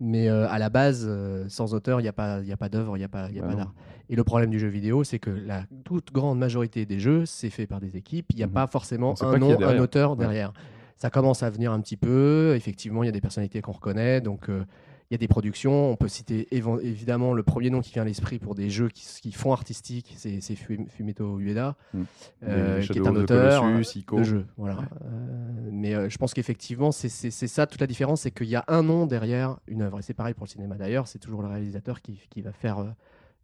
mais 0.00 0.28
euh, 0.28 0.48
à 0.48 0.58
la 0.58 0.70
base, 0.70 1.04
euh, 1.08 1.44
sans 1.48 1.74
auteur, 1.74 2.00
il 2.00 2.04
n'y 2.04 2.08
a 2.08 2.12
pas, 2.12 2.40
il 2.40 2.48
y 2.48 2.52
a 2.52 2.56
pas 2.56 2.68
d'œuvre, 2.68 2.96
il 2.96 3.00
n'y 3.00 3.04
a 3.04 3.08
pas, 3.08 3.30
y 3.30 3.38
a 3.38 3.42
Bah 3.42 3.48
pas 3.48 3.52
non. 3.52 3.58
d'art. 3.58 3.74
Et 4.08 4.16
le 4.16 4.24
problème 4.24 4.50
du 4.50 4.58
jeu 4.58 4.68
vidéo, 4.68 5.04
c'est 5.04 5.18
que 5.18 5.30
la 5.30 5.64
toute 5.84 6.12
grande 6.12 6.38
majorité 6.38 6.86
des 6.86 6.98
jeux, 6.98 7.26
c'est 7.26 7.50
fait 7.50 7.66
par 7.66 7.80
des 7.80 7.96
équipes. 7.96 8.26
Il 8.30 8.36
n'y 8.36 8.42
a 8.42 8.46
Mhm. 8.46 8.52
pas 8.52 8.66
forcément 8.66 9.12
un 9.20 9.32
pas 9.32 9.38
nom, 9.38 9.52
un 9.52 9.56
derrière. 9.56 9.82
auteur 9.82 10.10
Ouais. 10.12 10.16
derrière. 10.16 10.52
Ça 10.96 11.10
commence 11.10 11.42
à 11.42 11.50
venir 11.50 11.72
un 11.72 11.80
petit 11.80 11.96
peu. 11.96 12.54
Effectivement, 12.56 13.02
il 13.02 13.06
y 13.06 13.08
a 13.08 13.12
des 13.12 13.20
personnalités 13.22 13.60
qu'on 13.62 13.72
reconnaît. 13.72 14.20
Donc, 14.20 14.48
euh, 14.50 14.64
il 15.10 15.14
y 15.14 15.16
a 15.16 15.18
des 15.18 15.26
productions. 15.26 15.90
On 15.90 15.96
peut 15.96 16.06
citer 16.06 16.46
évidemment 16.52 17.32
le 17.34 17.42
premier 17.42 17.68
nom 17.68 17.80
qui 17.80 17.92
vient 17.92 18.02
à 18.02 18.04
l'esprit 18.04 18.38
pour 18.38 18.54
des 18.54 18.70
jeux 18.70 18.88
qui, 18.88 19.04
qui 19.20 19.32
font 19.32 19.52
artistique, 19.52 20.14
c'est 20.16 20.40
c'est 20.40 20.54
Fu- 20.54 20.86
Fumeto 20.88 21.40
Ueda, 21.40 21.76
Mm. 21.92 22.02
euh, 22.44 22.80
qui 22.82 22.98
est 22.98 23.06
un 23.06 23.16
auteur 23.16 23.62
Colossus, 23.62 24.04
de 24.12 24.22
jeu. 24.22 24.46
Voilà. 24.56 24.78
Euh, 25.04 25.68
mais 25.72 25.94
euh, 25.94 26.08
je 26.08 26.16
pense 26.16 26.32
qu'effectivement, 26.32 26.92
c'est 26.92 27.08
ça 27.30 27.66
toute 27.66 27.80
la 27.80 27.88
différence, 27.88 28.20
c'est 28.20 28.30
qu'il 28.30 28.48
y 28.48 28.54
a 28.56 28.64
un 28.68 28.84
nom 28.84 29.06
derrière 29.06 29.58
une 29.66 29.82
œuvre. 29.82 29.98
Et 29.98 30.02
c'est 30.02 30.14
pareil 30.14 30.34
pour 30.34 30.44
le 30.46 30.50
cinéma 30.50 30.76
d'ailleurs, 30.76 31.08
c'est 31.08 31.18
toujours 31.18 31.42
le 31.42 31.48
réalisateur 31.48 32.00
qui, 32.02 32.20
qui 32.30 32.40
va 32.42 32.52
faire 32.52 32.94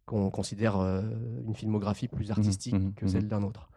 qu'on 0.04 0.30
considère 0.30 0.76
une 0.76 1.54
filmographie 1.54 2.06
plus 2.06 2.30
artistique 2.30 2.74
mhm, 2.74 2.94
que 2.94 3.06
mhm. 3.06 3.10
celle 3.10 3.26
d'un 3.26 3.42
autre. 3.42 3.68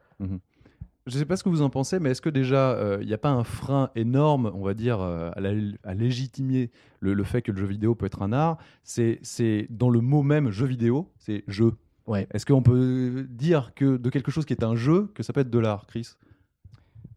Je 1.10 1.16
ne 1.16 1.20
sais 1.20 1.26
pas 1.26 1.36
ce 1.38 1.44
que 1.44 1.50
vous 1.50 1.62
en 1.62 1.70
pensez, 1.70 2.00
mais 2.00 2.12
est-ce 2.12 2.22
que 2.22 2.30
déjà, 2.30 2.98
il 3.02 3.08
n'y 3.08 3.14
a 3.14 3.18
pas 3.18 3.32
un 3.32 3.44
frein 3.44 3.90
énorme, 3.96 4.52
on 4.54 4.64
va 4.64 4.74
dire, 4.74 5.02
euh, 5.02 5.32
à, 5.36 5.40
la- 5.42 5.52
à 5.84 5.94
légitimer 5.94 6.70
le, 7.00 7.14
le 7.14 7.24
fait 7.24 7.42
que 7.42 7.52
le 7.52 7.58
jeu 7.58 7.66
vidéo 7.66 7.96
peut 7.96 8.06
être 8.06 8.22
un 8.22 8.32
art? 8.32 8.58
C'est 8.84 9.68
dans 9.70 9.90
le 9.90 10.02
mot 10.02 10.22
même 10.24 10.52
jeu 10.52 10.66
vidéo, 10.68 11.12
c'est 11.18 11.44
jeu. 11.48 11.74
Ouais. 12.08 12.28
Est-ce 12.34 12.46
qu'on 12.46 12.62
peut 12.64 13.28
dire 13.30 13.74
que 13.76 13.98
de 13.98 14.10
quelque 14.10 14.32
chose 14.32 14.46
qui 14.46 14.54
est 14.54 14.64
un 14.64 14.76
jeu, 14.76 15.12
que 15.16 15.22
ça 15.24 15.34
peut 15.34 15.42
être 15.42 15.50
de 15.50 15.60
l'art, 15.60 15.86
Chris? 15.88 16.14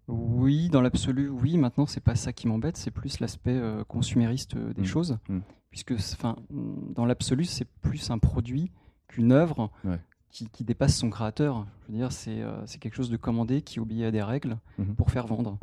Oui, 0.08 0.68
dans 0.68 0.80
l'absolu, 0.82 1.28
oui. 1.28 1.56
Maintenant, 1.56 1.86
c'est 1.86 2.00
pas 2.02 2.14
ça 2.14 2.32
qui 2.32 2.48
m'embête, 2.48 2.76
c'est 2.76 2.90
plus 2.90 3.20
l'aspect 3.20 3.56
euh, 3.56 3.84
consumériste 3.84 4.56
euh, 4.56 4.72
des 4.74 4.82
Mm. 4.82 4.86
choses. 4.86 5.18
Mm. 5.28 5.38
Puisque, 5.70 5.92
enfin, 5.92 6.36
dans 6.50 7.06
l'absolu, 7.06 7.44
c'est 7.44 7.66
plus 7.80 8.10
un 8.10 8.18
produit 8.18 8.70
qu'une 9.08 9.32
œuvre 9.32 9.70
Ouais. 9.84 9.98
Qui, 10.32 10.48
qui 10.48 10.64
dépasse 10.64 10.96
son 10.96 11.10
créateur. 11.10 11.66
Je 11.86 11.92
veux 11.92 11.98
dire, 11.98 12.10
c'est 12.12 12.42
euh, 12.42 12.64
c'est 12.66 12.78
quelque 12.80 12.94
chose 12.96 13.10
de 13.10 13.16
commandé 13.16 13.62
qui 13.62 13.78
obéit 13.78 14.02
à 14.04 14.10
des 14.10 14.22
règles 14.22 14.56
Mhm. 14.78 14.94
pour 14.96 15.10
faire 15.10 15.26
vendre. 15.26 15.58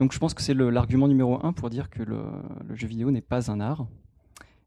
Donc, 0.00 0.12
je 0.12 0.18
pense 0.18 0.34
que 0.34 0.42
c'est 0.42 0.54
l'argument 0.54 1.06
numéro 1.06 1.38
un 1.46 1.52
pour 1.52 1.70
dire 1.70 1.88
que 1.90 2.02
le, 2.02 2.24
le 2.66 2.74
jeu 2.74 2.88
vidéo 2.88 3.10
n'est 3.12 3.20
pas 3.20 3.50
un 3.52 3.60
art. 3.60 3.86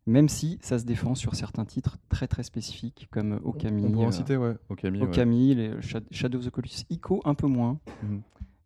Même 0.05 0.29
si 0.29 0.57
ça 0.61 0.79
se 0.79 0.85
défend 0.85 1.15
sur 1.15 1.35
certains 1.35 1.65
titres 1.65 1.97
très 2.07 2.27
très 2.27 2.43
spécifiques 2.43 3.09
comme 3.11 3.41
Okami, 3.43 3.83
On 3.85 3.91
pourrait 3.91 4.05
en 4.05 4.09
euh, 4.09 4.11
citer, 4.13 4.37
ouais. 4.37 4.53
Okami. 4.69 5.01
ouais. 5.01 5.05
Okami, 5.07 5.53
les 5.55 5.81
Shad- 5.81 6.05
Shadow 6.11 6.37
of 6.39 6.45
the 6.45 6.49
Colossus, 6.49 6.85
Ico 6.89 7.19
un 7.25 7.33
peu 7.33 7.47
moins. 7.47 7.77
Mhm. 8.03 8.21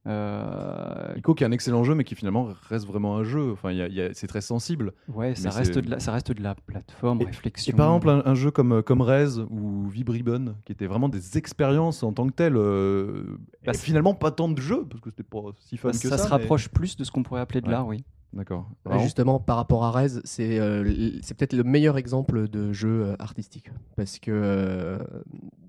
Euh, 0.07 1.13
Ico 1.15 1.33
qui 1.35 1.43
est 1.43 1.47
un 1.47 1.51
excellent 1.51 1.83
jeu, 1.83 1.93
mais 1.95 2.03
qui 2.03 2.15
finalement 2.15 2.49
reste 2.69 2.87
vraiment 2.87 3.17
un 3.17 3.23
jeu. 3.23 3.51
Enfin, 3.51 3.71
il 3.71 3.77
y 3.77 3.81
a- 3.81 3.87
il 3.87 3.93
y 3.93 4.01
a- 4.01 4.13
c'est 4.13 4.27
très 4.27 4.41
sensible. 4.41 4.93
ouais, 5.07 5.35
ça 5.35 5.51
reste, 5.51 5.77
de 5.77 5.89
la, 5.89 5.99
ça 5.99 6.11
reste 6.11 6.31
de 6.31 6.41
la 6.41 6.55
plateforme, 6.55 7.21
Et- 7.21 7.25
réflexion. 7.25 7.71
Et 7.71 7.75
par 7.75 7.87
exemple, 7.87 8.09
un, 8.09 8.23
un 8.25 8.33
jeu 8.35 8.49
comme, 8.51 8.81
comme 8.81 9.01
Rez 9.01 9.37
ou 9.49 9.87
Vibribon, 9.89 10.55
qui 10.65 10.71
étaient 10.71 10.87
vraiment 10.87 11.09
des 11.09 11.37
expériences 11.37 12.01
en 12.03 12.13
tant 12.13 12.25
que 12.27 12.33
telles, 12.33 12.57
euh, 12.57 13.37
Bah, 13.65 13.73
et 13.73 13.77
finalement 13.77 14.15
pas 14.15 14.31
tant 14.31 14.49
de 14.49 14.59
jeux, 14.59 14.85
parce 14.89 15.01
que 15.01 15.09
c'était 15.11 15.23
pas 15.23 15.39
si 15.59 15.77
fun 15.77 15.93
ça, 15.93 16.01
que 16.01 16.07
ça 16.09 16.17
ça. 16.17 16.23
se 16.23 16.29
mais- 16.29 16.37
rapproche 16.41 16.69
plus 16.69 16.97
de 16.97 17.03
ce 17.03 17.11
qu'on 17.11 17.23
pourrait 17.23 17.41
appeler 17.41 17.61
de 17.61 17.67
Ouais. 17.67 17.71
l'art, 17.71 17.87
oui. 17.87 18.03
D'accord. 18.33 18.69
Justement, 18.99 19.39
par 19.41 19.57
rapport 19.57 19.83
à 19.83 19.91
Rez, 19.91 20.21
c'est 20.23 20.57
euh, 20.57 21.19
c'est 21.21 21.35
peut-être 21.35 21.51
le 21.53 21.63
meilleur 21.63 21.97
exemple 21.97 22.47
de 22.47 22.71
jeu 22.71 23.03
euh, 23.03 23.15
artistique. 23.19 23.71
Parce 23.97 24.19
que 24.19 24.31
euh, 24.31 24.97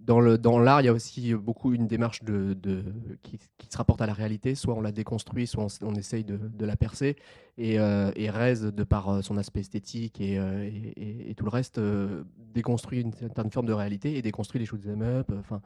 dans 0.06 0.58
l'art, 0.60 0.80
il 0.80 0.84
y 0.84 0.88
a 0.88 0.92
aussi 0.92 1.34
beaucoup 1.34 1.72
une 1.74 1.88
démarche 1.88 2.22
de, 2.22 2.54
de- 2.54 2.84
qui, 3.22 3.38
qui 3.58 3.68
se 3.68 3.76
rapporte 3.76 4.00
à 4.00 4.06
la 4.06 4.12
réalité. 4.12 4.54
Soit 4.54 4.74
on 4.74 4.80
la 4.80 4.92
déconstruit, 4.92 5.48
soit 5.48 5.66
on, 5.82 5.94
essaye 5.94 6.22
de, 6.22 6.36
de 6.36 6.64
la 6.64 6.76
percer. 6.76 7.16
Et, 7.58 7.74
et 7.74 8.30
Rez, 8.30 8.70
de 8.72 8.84
par 8.84 9.22
son 9.24 9.36
aspect 9.38 9.60
esthétique 9.60 10.20
et, 10.20 10.34
et- 10.34 11.30
et- 11.30 11.34
tout 11.34 11.44
le 11.44 11.50
reste, 11.50 11.80
déconstruit 12.54 13.00
une 13.00 13.12
certaine 13.12 13.50
forme 13.50 13.66
de 13.66 13.72
réalité 13.72 14.16
et 14.16 14.22
déconstruit 14.22 14.60
les 14.60 14.66
shoot'em 14.66 15.02
up. 15.02 15.32
Enfin, 15.38 15.60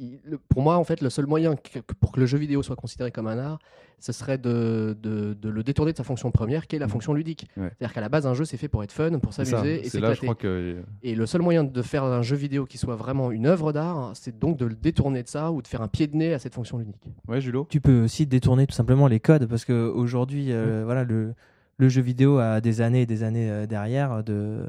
il- 0.00 0.18
le- 0.24 0.38
pour 0.38 0.62
moi, 0.62 0.76
en 0.78 0.84
fait, 0.84 1.00
le 1.02 1.10
seul 1.10 1.26
moyen 1.26 1.54
que- 1.56 1.78
pour 2.00 2.10
que 2.12 2.18
le 2.20 2.26
jeu 2.26 2.38
vidéo 2.38 2.62
soit 2.62 2.76
considéré 2.76 3.10
comme 3.12 3.26
un 3.28 3.38
art, 3.38 3.58
ce 3.98 4.12
serait 4.12 4.38
de, 4.38 4.96
de- 5.02 5.34
de 5.34 5.48
le 5.50 5.62
détourner 5.62 5.92
de 5.92 5.96
sa 5.98 6.04
fonction 6.04 6.30
première, 6.30 6.66
qui 6.66 6.74
est 6.76 6.78
la 6.78 6.86
Mhm. 6.86 6.92
fonction 6.92 7.12
ludique. 7.12 7.46
Ouais. 7.58 7.70
C'est-à-dire 7.78 7.92
qu'à 7.92 8.00
la 8.00 8.08
base, 8.08 8.26
un 8.26 8.32
jeu, 8.32 8.44
c'est 8.46 8.56
fait 8.56 8.68
pour 8.68 8.82
être 8.82 8.92
fun, 8.92 9.18
pour 9.18 9.34
s'amuser 9.34 9.84
et 9.84 9.88
s'éclater. 9.90 10.26
que. 10.38 10.82
Et 11.02 11.14
le 11.14 11.26
seul 11.26 11.42
moyen 11.42 11.64
de 11.64 11.82
faire 11.82 12.04
un 12.04 12.22
jeu 12.22 12.36
vidéo 12.36 12.64
qui 12.64 12.78
soit 12.78 12.96
vraiment 12.96 13.30
une 13.30 13.46
œuvre 13.46 13.72
d'art, 13.74 14.12
c'est 14.14 14.38
donc 14.38 14.56
de 14.56 14.64
le 14.64 14.74
détourner 14.74 15.22
de 15.22 15.28
ça 15.28 15.52
ou 15.52 15.60
de 15.60 15.66
faire 15.66 15.82
un 15.82 15.88
pied 15.88 16.06
de 16.06 16.16
nez 16.16 16.32
à 16.32 16.38
cette 16.38 16.54
fonction 16.54 16.78
ludique. 16.78 16.96
Ouais, 17.28 17.40
Julo 17.42 17.66
Tu 17.68 17.80
peux 17.82 18.02
aussi 18.04 18.26
détourner 18.26 18.66
tout 18.66 18.74
simplement 18.74 19.06
les 19.06 19.20
codes 19.20 19.46
parce 19.46 19.66
que 19.66 19.88
aujourd'hui, 19.88 20.50
euh, 20.50 20.82
voilà, 20.86 21.04
le, 21.04 21.34
le 21.76 21.88
jeu 21.90 22.00
vidéo 22.00 22.38
a 22.38 22.62
des 22.62 22.80
années 22.80 23.02
et 23.02 23.06
des 23.06 23.22
années 23.22 23.50
euh, 23.50 23.66
derrière 23.66 24.24
de, 24.24 24.32
euh, 24.32 24.66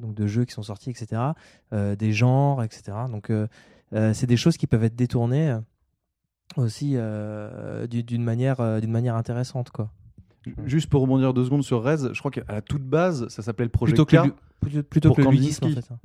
donc 0.00 0.14
de 0.14 0.26
jeux 0.28 0.44
qui 0.44 0.52
sont 0.52 0.62
sortis, 0.62 0.90
etc., 0.90 1.20
euh, 1.72 1.96
des 1.96 2.12
genres, 2.12 2.62
etc. 2.62 2.92
Donc, 3.10 3.30
euh, 3.30 3.34
euh, 3.42 3.46
c'est 3.92 4.26
des 4.26 4.36
choses 4.36 4.56
qui 4.56 4.66
peuvent 4.66 4.84
être 4.84 4.96
détournées 4.96 5.50
euh, 5.50 5.60
aussi 6.56 6.92
euh, 6.96 7.86
du- 7.86 8.02
d'une 8.02 8.22
manière, 8.22 8.60
euh, 8.60 8.80
d'une 8.80 8.90
manière 8.92 9.16
intéressante, 9.16 9.70
quoi. 9.70 9.90
Juste 10.64 10.88
pour 10.88 11.02
rebondir 11.02 11.34
deux 11.34 11.44
secondes 11.44 11.62
sur 11.64 11.82
Rez, 11.82 12.12
je 12.14 12.18
crois 12.18 12.30
qu'à 12.30 12.44
la 12.48 12.62
toute 12.62 12.82
base, 12.84 13.28
ça 13.28 13.42
s'appelait 13.42 13.66
le 13.66 13.70
projet 13.70 13.92
Plutôt 13.92 14.06
que, 14.06 14.16
K. 14.16 14.24
le, 14.24 14.82
plutôt, 14.82 15.12
que 15.12 15.20
le 15.22 15.28
ludisme, 15.30 15.66
en 15.66 15.68
fait. 15.70 15.92
hein. 15.92 15.98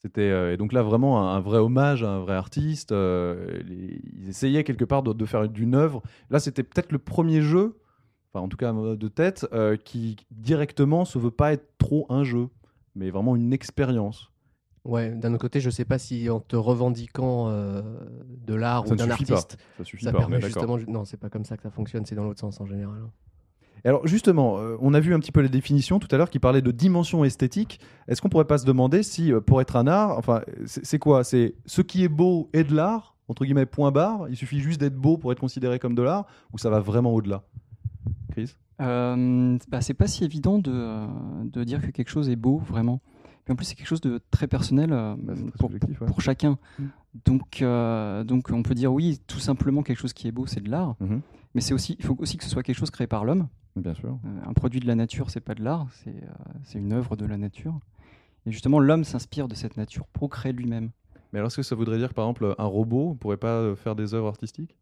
C'était 0.00 0.20
euh, 0.30 0.52
et 0.52 0.56
donc 0.58 0.72
là 0.74 0.82
vraiment 0.82 1.30
un, 1.30 1.36
un 1.36 1.40
vrai 1.40 1.58
hommage 1.58 2.02
à 2.02 2.10
un 2.10 2.18
vrai 2.20 2.34
artiste. 2.34 2.92
euh, 2.92 3.62
les- 3.64 4.00
ils 4.14 4.28
essayaient 4.28 4.62
quelque 4.64 4.84
part 4.84 5.02
de, 5.02 5.12
de 5.14 5.24
faire 5.26 5.48
d'une 5.48 5.74
œuvre. 5.74 6.02
Là, 6.30 6.40
c'était 6.40 6.62
peut-être 6.62 6.92
le 6.92 6.98
premier 6.98 7.40
jeu, 7.40 7.78
enfin 8.32 8.44
en 8.44 8.48
tout 8.48 8.56
cas 8.58 8.72
de 8.72 9.08
tête, 9.08 9.46
euh, 9.52 9.76
qui 9.76 10.16
directement 10.30 11.04
se 11.06 11.18
veut 11.18 11.30
pas 11.30 11.52
être 11.54 11.66
trop 11.78 12.06
un 12.10 12.22
jeu, 12.24 12.48
mais 12.94 13.10
vraiment 13.10 13.34
une 13.36 13.52
expérience. 13.54 14.30
Ouais, 14.84 15.10
d'un 15.10 15.32
autre 15.32 15.40
côté, 15.40 15.60
je 15.60 15.70
sais 15.70 15.86
pas 15.86 15.98
si 15.98 16.28
en 16.28 16.40
te 16.40 16.56
revendiquant 16.56 17.48
euh, 17.48 17.80
de 18.46 18.54
l'art 18.54 18.86
Ça 18.86 18.92
ou 18.92 18.96
ne 18.96 18.98
d'un 18.98 19.10
suffit 19.12 19.24
pas. 19.24 19.34
artiste, 19.34 19.58
Ça 19.78 19.84
suffit 19.84 20.04
ça 20.04 20.12
pas, 20.12 20.18
permet 20.18 20.40
justement. 20.42 20.76
Non, 20.88 21.04
c'est 21.06 21.16
pas 21.16 21.30
comme 21.30 21.44
ça 21.46 21.56
que 21.56 21.62
ça 21.62 21.70
fonctionne, 21.70 22.04
c'est 22.04 22.14
dans 22.14 22.24
l'autre 22.24 22.40
sens 22.40 22.60
en 22.60 22.66
général. 22.66 22.98
hein. 23.02 23.10
Et 23.84 23.88
Alors 23.88 24.06
justement, 24.06 24.58
euh, 24.58 24.76
on 24.80 24.92
a 24.94 25.00
vu 25.00 25.14
un 25.14 25.20
petit 25.20 25.32
peu 25.32 25.40
les 25.40 25.48
définitions 25.48 25.98
tout 25.98 26.08
à 26.10 26.18
l'heure 26.18 26.28
qui 26.30 26.38
parlaient 26.38 26.62
de 26.62 26.70
dimension 26.70 27.24
esthétique. 27.24 27.80
Est-ce 28.08 28.20
qu'on 28.22 28.28
pourrait 28.28 28.44
pas 28.46 28.58
se 28.58 28.66
demander 28.66 29.02
si 29.02 29.32
euh, 29.32 29.40
pour 29.40 29.60
être 29.60 29.76
un 29.76 29.86
art, 29.86 30.18
enfin 30.18 30.42
c'est 30.66 30.84
c'est 30.84 30.98
quoi? 30.98 31.24
C'est 31.24 31.54
ce 31.66 31.80
qui 31.82 32.04
est 32.04 32.08
beau 32.08 32.48
est 32.52 32.64
de 32.64 32.74
l'art 32.74 33.16
entre 33.28 33.44
guillemets 33.44 33.66
point 33.66 33.90
barre. 33.90 34.26
Il 34.28 34.36
suffit 34.36 34.60
juste 34.60 34.80
d'être 34.80 34.96
beau 34.96 35.16
pour 35.18 35.32
être 35.32 35.40
considéré 35.40 35.78
comme 35.78 35.94
de 35.94 36.02
l'art 36.02 36.26
ou 36.52 36.58
ça 36.58 36.68
va 36.70 36.80
vraiment 36.80 37.12
au-delà? 37.12 37.42
Chris? 38.32 38.54
Euh, 38.82 39.56
bah, 39.68 39.80
c'est 39.80 39.94
pas 39.94 40.06
si 40.08 40.24
évident 40.24 40.58
de, 40.58 40.72
euh, 40.74 41.06
de 41.44 41.62
dire 41.64 41.80
que 41.80 41.90
quelque 41.90 42.08
chose 42.10 42.28
est 42.28 42.36
beau, 42.36 42.58
vraiment. 42.58 43.00
Puis 43.44 43.52
en 43.52 43.56
plus, 43.56 43.64
c'est 43.66 43.74
quelque 43.74 43.86
chose 43.88 44.00
de 44.00 44.20
très 44.30 44.46
personnel 44.46 44.90
euh, 44.92 45.14
Bah, 45.18 45.34
pour, 45.58 45.70
subjectif, 45.70 46.00
ouais. 46.00 46.06
pour 46.06 46.20
chacun. 46.20 46.58
Mm. 46.78 46.84
Donc, 47.26 47.62
euh, 47.62 48.24
donc, 48.24 48.50
on 48.50 48.62
peut 48.62 48.74
dire 48.74 48.92
oui, 48.92 49.20
tout 49.26 49.38
simplement 49.38 49.82
quelque 49.82 49.98
chose 49.98 50.12
qui 50.12 50.26
est 50.28 50.32
beau, 50.32 50.46
c'est 50.46 50.60
de 50.62 50.70
l'art. 50.70 50.96
Mhm. 51.00 51.20
Mais 51.54 51.60
c'est 51.60 51.74
aussi, 51.74 51.94
il 51.98 52.04
faut 52.04 52.16
aussi 52.18 52.36
que 52.36 52.44
ce 52.44 52.50
soit 52.50 52.62
quelque 52.62 52.78
chose 52.78 52.90
créé 52.90 53.06
par 53.06 53.24
l'homme. 53.24 53.46
Bien 53.76 53.94
sûr. 53.94 54.18
Euh, 54.24 54.48
un 54.48 54.52
produit 54.54 54.80
de 54.80 54.86
la 54.86 54.94
nature, 54.94 55.30
c'est 55.30 55.40
pas 55.40 55.54
de 55.54 55.62
l'art, 55.62 55.86
c'est 55.92 56.10
euh, 56.10 56.26
c'est 56.64 56.78
une 56.78 56.92
œuvre 56.92 57.16
de 57.16 57.26
la 57.26 57.36
nature. 57.36 57.78
Et 58.46 58.50
justement, 58.52 58.78
l'homme 58.80 59.04
s'inspire 59.04 59.46
de 59.48 59.54
cette 59.54 59.76
nature 59.76 60.06
pour 60.08 60.28
créer 60.30 60.52
lui-même. 60.52 60.90
Mais 61.32 61.38
alors 61.40 61.48
est-ce 61.48 61.56
que 61.56 61.62
ça 61.62 61.74
voudrait 61.74 61.98
dire 61.98 62.12
par 62.14 62.24
exemple 62.24 62.54
un 62.58 62.64
robot 62.64 63.10
ne 63.10 63.14
pourrait 63.14 63.36
pas 63.36 63.74
faire 63.76 63.94
des 63.96 64.14
œuvres 64.14 64.28
artistiques? 64.28 64.76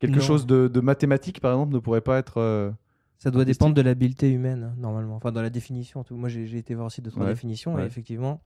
Quelque 0.00 0.16
Non. 0.16 0.22
chose 0.22 0.46
de, 0.46 0.68
de 0.68 0.80
mathématique 0.80 1.40
par 1.40 1.52
exemple 1.52 1.74
ne 1.74 1.78
pourrait 1.80 2.00
pas 2.00 2.18
être 2.18 2.38
euh, 2.38 2.70
Ça 3.18 3.30
doit 3.30 3.44
dépendre 3.44 3.74
de 3.74 3.82
l'habileté 3.82 4.30
humaine, 4.30 4.70
hein, 4.72 4.74
normalement. 4.78 5.16
Enfin, 5.16 5.32
dans 5.32 5.42
la 5.42 5.50
définition. 5.50 6.00
en 6.00 6.04
Tout. 6.04 6.16
Moi, 6.16 6.28
j'ai 6.28 6.56
été 6.56 6.74
voir 6.74 6.86
aussi 6.86 7.02
deux, 7.02 7.10
trois 7.10 7.24
Ouais, 7.26 7.32
définitions, 7.32 7.74
ouais. 7.74 7.82
et 7.82 7.86
effectivement, 7.86 8.40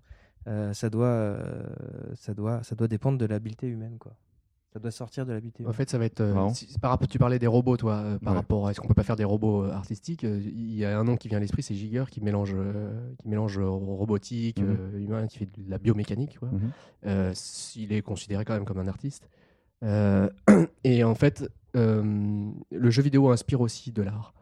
euh, 0.49 0.73
ça, 0.73 0.89
doit, 0.89 1.07
euh, 1.07 1.63
ça, 2.15 2.33
doit, 2.35 2.63
ça 2.63 2.75
doit 2.75 2.89
dépendre 2.89 3.19
de 3.19 3.27
l'habileté 3.27 3.67
humaine. 3.67 3.97
Quoi. 3.99 4.15
Ça 4.73 4.79
doit 4.81 4.91
sortir 4.91 5.27
de 5.27 5.33
l'habileté 5.35 5.63
En 5.63 5.65
humaine. 5.67 5.75
fait, 5.75 5.91
ça 5.91 5.99
va 5.99 6.07
être. 6.07 6.23
euh, 6.23 6.49
si- 6.55 6.79
par 6.79 6.91
rapport, 6.91 7.07
tu 7.07 7.19
parlais 7.19 7.39
des 7.39 7.47
robots, 7.47 7.77
toi, 7.77 7.97
euh, 7.97 8.19
par 8.19 8.33
Ouais. 8.33 8.39
rapport 8.39 8.67
à 8.67 8.71
est-ce 8.71 8.81
qu'on 8.81 8.89
peut 8.89 8.95
pas 8.95 9.03
faire 9.03 9.17
des 9.17 9.25
robots 9.25 9.65
euh, 9.65 9.73
artistiques 9.73 10.25
euh, 10.25 10.41
Il 10.43 10.75
y 10.75 10.87
a 10.87 10.99
un 10.99 11.05
nom 11.05 11.17
qui 11.19 11.29
vient 11.29 11.37
à 11.37 11.41
l'esprit, 11.43 11.63
c'est 11.63 11.75
Giger, 11.75 12.05
qui 12.11 12.23
mélange, 12.23 12.55
euh, 12.57 13.13
qui 13.19 13.29
mélange 13.29 13.59
robotique, 13.59 14.61
euh, 14.63 14.99
humain, 14.99 15.27
qui 15.27 15.37
fait 15.37 15.45
de 15.59 15.69
la 15.71 15.77
biomécanique. 15.77 16.39
quoi. 16.39 16.49
S- 17.05 17.75
il 17.77 17.93
est 17.93 18.01
considéré 18.01 18.47
quand 18.47 18.55
même 18.55 18.65
comme 18.65 18.79
un 18.79 18.89
artiste. 18.89 19.29
Euh, 19.85 20.31
et 20.85 21.05
en 21.05 21.15
fait, 21.15 21.47
euh, 21.77 22.51
le 22.71 22.91
jeu 22.91 23.03
vidéo 23.03 23.29
inspire 23.31 23.61
aussi 23.61 23.93
de 23.93 24.01
l'art. 24.03 24.33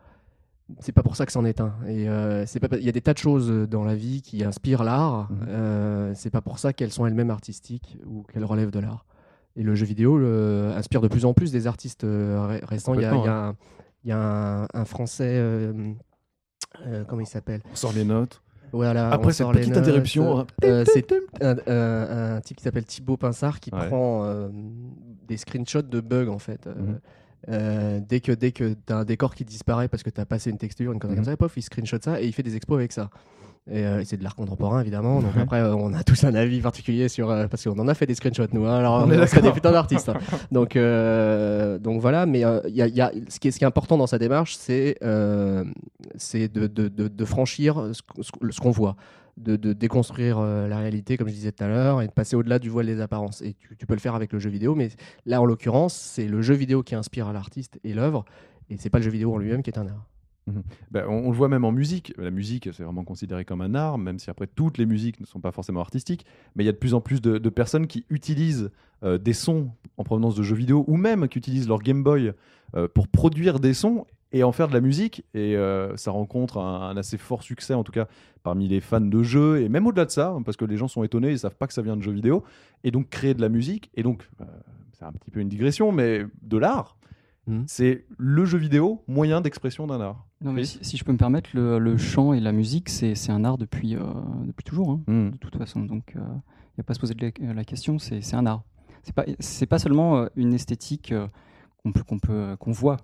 C'est 0.78 0.92
pas 0.92 1.02
pour 1.02 1.16
ça 1.16 1.26
que 1.26 1.32
c'en 1.32 1.44
est 1.44 1.60
un. 1.60 1.74
Et 1.88 2.08
euh, 2.08 2.46
c'est 2.46 2.60
pas, 2.60 2.68
il 2.76 2.84
y 2.84 2.88
a 2.88 2.92
des 2.92 3.00
tas 3.00 3.12
de 3.12 3.18
choses 3.18 3.50
dans 3.68 3.84
la 3.84 3.94
vie 3.94 4.22
qui 4.22 4.44
inspirent 4.44 4.84
l'art. 4.84 5.30
Mhm. 5.30 5.38
Euh, 5.48 6.12
c'est 6.14 6.30
pas 6.30 6.40
pour 6.40 6.58
ça 6.58 6.72
qu'elles 6.72 6.92
sont 6.92 7.06
elles-mêmes 7.06 7.30
artistiques 7.30 7.98
ou 8.06 8.22
qu'elles 8.22 8.44
relèvent 8.44 8.70
de 8.70 8.78
l'art. 8.80 9.04
Et 9.56 9.62
le 9.64 9.74
jeu 9.74 9.84
vidéo 9.86 10.16
le- 10.16 10.70
inspire 10.76 11.00
de 11.00 11.08
plus 11.08 11.24
en 11.24 11.34
plus 11.34 11.50
des 11.50 11.66
artistes 11.66 12.04
euh, 12.04 12.46
ré- 12.46 12.60
récents. 12.64 12.94
Il 12.94 13.00
y 13.02 13.04
a, 13.04 13.14
il 13.14 13.24
y 13.24 13.28
a 13.28 13.46
un, 13.48 13.56
il 14.04 14.08
y 14.10 14.12
a 14.12 14.18
un- 14.62 14.66
un 14.72 14.84
Français, 14.84 15.34
euh, 15.38 15.92
euh, 16.86 17.04
comment 17.08 17.20
il 17.22 17.26
s'appelle? 17.26 17.60
On 17.72 17.74
sort 17.76 17.92
les 17.92 18.04
notes. 18.04 18.40
Voilà, 18.72 19.10
Après 19.10 19.32
cette 19.32 19.48
petite 19.48 19.70
notes. 19.70 19.78
interruption, 19.78 20.46
Euh, 20.62 20.84
c'est 20.86 21.12
un, 21.42 22.40
type 22.40 22.56
qui 22.58 22.62
s'appelle 22.62 22.84
Thibaut 22.84 23.16
Pinsard 23.16 23.58
qui 23.58 23.70
Ouais. 23.74 23.88
prend 23.88 24.22
euh, 24.24 24.48
des 25.26 25.36
screenshots 25.36 25.82
de 25.82 26.00
bugs 26.00 26.28
en 26.28 26.38
fait. 26.38 26.66
Euh, 26.68 26.74
Mhm. 26.76 27.00
Euh, 27.50 28.00
dès 28.09 28.21
que 28.21 28.33
dès 28.33 28.52
que 28.52 28.75
t'as 28.87 28.97
un 28.97 29.04
décor 29.04 29.35
qui 29.35 29.45
disparaît 29.45 29.88
parce 29.88 30.02
que 30.02 30.11
t'as 30.11 30.25
passé 30.25 30.50
une 30.50 30.59
texture, 30.59 30.92
une 30.92 30.99
connerie 30.99 31.19
Mhm. 31.19 31.25
comme 31.25 31.33
ça, 31.33 31.37
pof, 31.37 31.52
il 31.57 31.62
screenshot 31.62 31.99
ça 32.02 32.21
et 32.21 32.26
il 32.26 32.33
fait 32.33 32.42
des 32.42 32.57
expos 32.57 32.76
avec 32.78 32.92
ça. 32.92 33.11
Et 33.71 33.85
euh, 33.85 34.02
c'est 34.04 34.16
de 34.16 34.25
l'art 34.25 34.35
contemporain 34.35 34.80
évidemment. 34.80 35.21
Donc 35.21 35.37
Ouais. 35.37 35.42
après, 35.42 35.61
euh, 35.61 35.75
on 35.76 35.92
a 35.92 36.02
tous 36.02 36.25
un 36.25 36.35
avis 36.35 36.61
particulier 36.61 37.09
sur 37.09 37.30
euh, 37.30 37.47
parce 37.47 37.62
qu'on 37.64 37.78
en 37.78 37.88
a 37.88 37.95
fait 37.95 38.07
des 38.07 38.14
screenshots 38.14 38.47
nous. 38.52 38.64
hein. 38.66 38.78
alors 38.78 38.95
On 38.95 39.09
on, 39.09 39.11
est 39.11 39.42
des 39.42 39.52
putains 39.52 39.71
d'artistes. 39.73 40.09
hein. 40.09 40.14
donc 40.50 40.76
donc 41.83 42.00
voilà. 42.00 42.25
Mais 42.26 42.40
y 42.40 42.45
a, 42.45 42.62
y 42.69 43.00
a- 43.00 43.12
ce 43.28 43.38
qui 43.38 43.49
est 43.49 43.50
ce 43.50 43.59
qui 43.59 43.64
est 43.64 43.66
important 43.69 43.99
dans 43.99 44.07
sa 44.07 44.19
démarche, 44.19 44.57
c'est 44.57 44.97
c'est 46.16 46.49
de, 46.52 46.66
de, 46.66 46.88
de, 46.88 47.09
de 47.09 47.25
franchir 47.25 47.90
ce 48.21 48.61
qu'on 48.61 48.71
voit 48.71 48.97
de, 49.37 49.72
déconstruire 49.72 50.38
euh, 50.38 50.68
la 50.68 50.78
réalité, 50.78 51.16
comme 51.16 51.28
je 51.28 51.34
disais 51.34 51.52
tout 51.52 51.64
à 51.64 51.68
l'heure, 51.68 52.02
et 52.02 52.06
de 52.06 52.12
passer 52.12 52.37
au-delà 52.37 52.58
du 52.58 52.68
voile 52.68 52.87
des 52.87 53.00
apparences. 53.00 53.42
Et 53.42 53.54
tu, 53.78 53.87
peux 53.87 53.94
le 53.94 54.00
faire 54.00 54.14
avec 54.14 54.32
le 54.32 54.38
jeu 54.38 54.50
vidéo, 54.50 54.75
mais 54.75 54.90
là, 55.26 55.40
en 55.40 55.44
l'occurrence, 55.44 55.94
c'est 55.94 56.26
le 56.26 56.42
jeu 56.42 56.54
vidéo 56.54 56.82
qui 56.82 56.94
inspire 56.94 57.32
l'artiste 57.32 57.78
et 57.84 57.94
l'œuvre, 57.94 58.25
et 58.68 58.76
c'est 58.78 58.90
pas 58.90 58.99
le 58.99 59.04
jeu 59.04 59.10
vidéo 59.10 59.34
en 59.34 59.38
lui-même 59.38 59.62
qui 59.62 59.70
est 59.70 59.78
un 59.78 59.87
art. 59.87 60.06
Ben, 60.90 61.06
on, 61.08 61.30
le 61.30 61.37
voit 61.37 61.49
même 61.49 61.64
en 61.64 61.70
musique. 61.70 62.12
La 62.18 62.30
musique, 62.30 62.68
c'est 62.72 62.82
vraiment 62.82 63.04
considéré 63.04 63.44
comme 63.44 63.60
un 63.60 63.75
art, 63.75 63.99
même 63.99 64.18
si 64.18 64.30
après 64.30 64.49
toutes 64.49 64.78
les 64.78 64.87
musiques 64.87 65.20
ne 65.20 65.26
sont 65.26 65.40
pas 65.40 65.52
forcément 65.52 65.80
artistiques. 65.80 66.26
Mais 66.56 66.64
il 66.64 66.66
y 66.66 66.70
a 66.70 66.72
de 66.72 66.78
plus 66.78 66.94
en 66.94 67.00
plus 67.00 67.20
de, 67.20 67.38
de 67.38 67.49
personnes 67.50 67.87
qui 67.87 68.04
utilisent 68.10 68.70
euh, 69.02 69.16
des 69.16 69.32
sons 69.32 69.70
en 69.96 70.04
provenance 70.04 70.34
de 70.34 70.42
jeux 70.42 70.56
vidéo 70.56 70.84
ou 70.88 70.96
même 70.96 71.28
qui 71.28 71.38
utilisent 71.38 71.68
leur 71.68 71.78
Game 71.80 72.02
Boy 72.02 72.32
euh, 72.75 72.88
pour 72.88 73.08
produire 73.08 73.60
des 73.60 73.75
sons 73.75 74.06
et 74.32 74.42
en 74.44 74.52
faire 74.52 74.68
de 74.68 74.72
la 74.75 74.80
musique. 74.80 75.25
Et 75.34 75.56
euh, 75.56 75.96
ça 75.96 76.10
rencontre 76.10 76.58
un, 76.58 76.90
un 76.90 76.96
assez 76.96 77.18
fort 77.18 77.42
succès, 77.42 77.75
en 77.75 77.84
tout 77.84 77.92
cas 77.92 78.06
parmi 78.42 78.68
les 78.68 78.80
fans 78.80 79.00
de 79.02 79.22
jeux 79.22 79.60
et 79.60 79.68
même 79.68 79.87
au-delà 79.87 80.06
de 80.06 80.10
ça, 80.10 80.30
hein, 80.30 80.42
parce 80.42 80.56
que 80.56 80.64
les 80.64 80.76
gens 80.78 80.88
sont 80.88 81.02
étonnés, 81.04 81.30
ils 81.32 81.38
savent 81.38 81.56
pas 81.56 81.66
que 81.66 81.75
ça 81.75 81.82
vient 81.82 81.96
de 81.96 82.02
jeux 82.02 82.12
vidéo. 82.12 82.42
Et 82.84 82.90
donc 82.90 83.08
créer 83.10 83.34
de 83.34 83.40
la 83.42 83.49
musique, 83.50 83.90
et 83.94 84.02
donc 84.02 84.26
euh, 84.40 84.44
c'est 84.92 85.04
un 85.04 85.12
petit 85.12 85.30
peu 85.30 85.40
une 85.40 85.49
digression, 85.49 85.92
mais 85.92 86.25
de 86.42 86.56
l'art. 86.56 86.96
Mhm. 87.46 87.64
C'est 87.66 88.04
le 88.18 88.44
jeu 88.44 88.56
vidéo 88.58 89.02
moyen 89.08 89.40
d'expression 89.40 89.87
d'un 89.87 90.00
art. 90.00 90.26
Non, 90.42 90.52
mais 90.52 90.64
si, 90.64 90.78
si 90.82 90.96
je 90.96 91.04
peux 91.04 91.12
me 91.12 91.18
permettre, 91.18 91.50
le, 91.52 91.78
le 91.78 91.96
chant 91.99 92.32
et 92.32 92.40
la 92.40 92.52
musique, 92.52 92.88
c'est 92.88 93.14
c'est 93.14 93.32
un 93.32 93.44
art 93.44 93.58
depuis, 93.58 93.94
euh, 93.96 94.00
depuis 94.46 94.64
toujours, 94.64 94.90
hein, 94.90 95.00
Mhm. 95.06 95.30
de 95.32 95.37
toute 95.37 95.56
façon. 95.58 95.80
Donc, 95.80 96.12
il 96.14 96.20
n'y 96.20 96.80
a 96.80 96.82
pas 96.82 96.92
à 96.92 96.94
se 96.94 97.00
poser 97.00 97.14
de 97.14 97.30
la, 97.42 97.52
la 97.54 97.64
question, 97.64 97.99
c'est 97.99 98.22
c'est 98.22 98.37
un 98.37 98.46
art. 98.46 98.62
C'est 99.02 99.14
pas, 99.14 99.25
c'est 99.38 99.66
pas 99.66 99.78
seulement 99.78 100.26
une 100.37 100.52
esthétique 100.54 101.12
euh, 101.12 101.26
qu'on 101.82 101.92
peut, 101.92 102.02
qu'on 102.04 102.18
peut, 102.18 102.56
qu'on 102.58 102.72
voit. 102.72 102.99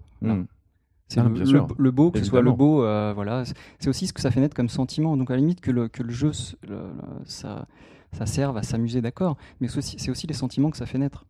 C'est 1.09 1.21
Ah, 1.21 1.25
le, 1.29 1.39
le- 1.79 1.91
beau, 1.93 2.11
que 2.11 2.19
ce 2.19 2.25
soit 2.25 2.43
le 2.43 2.51
beau, 2.53 2.83
euh, 2.85 3.13
voilà. 3.15 3.45
C'est- 3.79 3.89
aussi 3.89 4.07
ce 4.09 4.13
que 4.13 4.21
ça 4.21 4.31
fait 4.33 4.41
naître 4.41 4.57
comme 4.57 4.69
sentiment. 4.69 5.17
Donc 5.17 5.31
à 5.31 5.35
la 5.35 5.41
limite 5.41 5.61
que 5.61 5.71
le, 5.71 5.87
que 5.89 6.03
le 6.03 6.11
jeu, 6.11 6.33
ça, 7.25 7.67
ça 8.13 8.27
serve 8.27 8.57
à 8.57 8.63
s'amuser, 8.63 9.01
d'accord. 9.01 9.37
Mais 9.61 9.69
c'est 9.69 9.79
aussi, 9.79 10.11
aussi 10.11 10.27
les 10.27 10.35
sentiments 10.35 10.71
que 10.71 10.77
ça 10.77 10.87
fait 10.87 10.99
naître. 10.99 11.25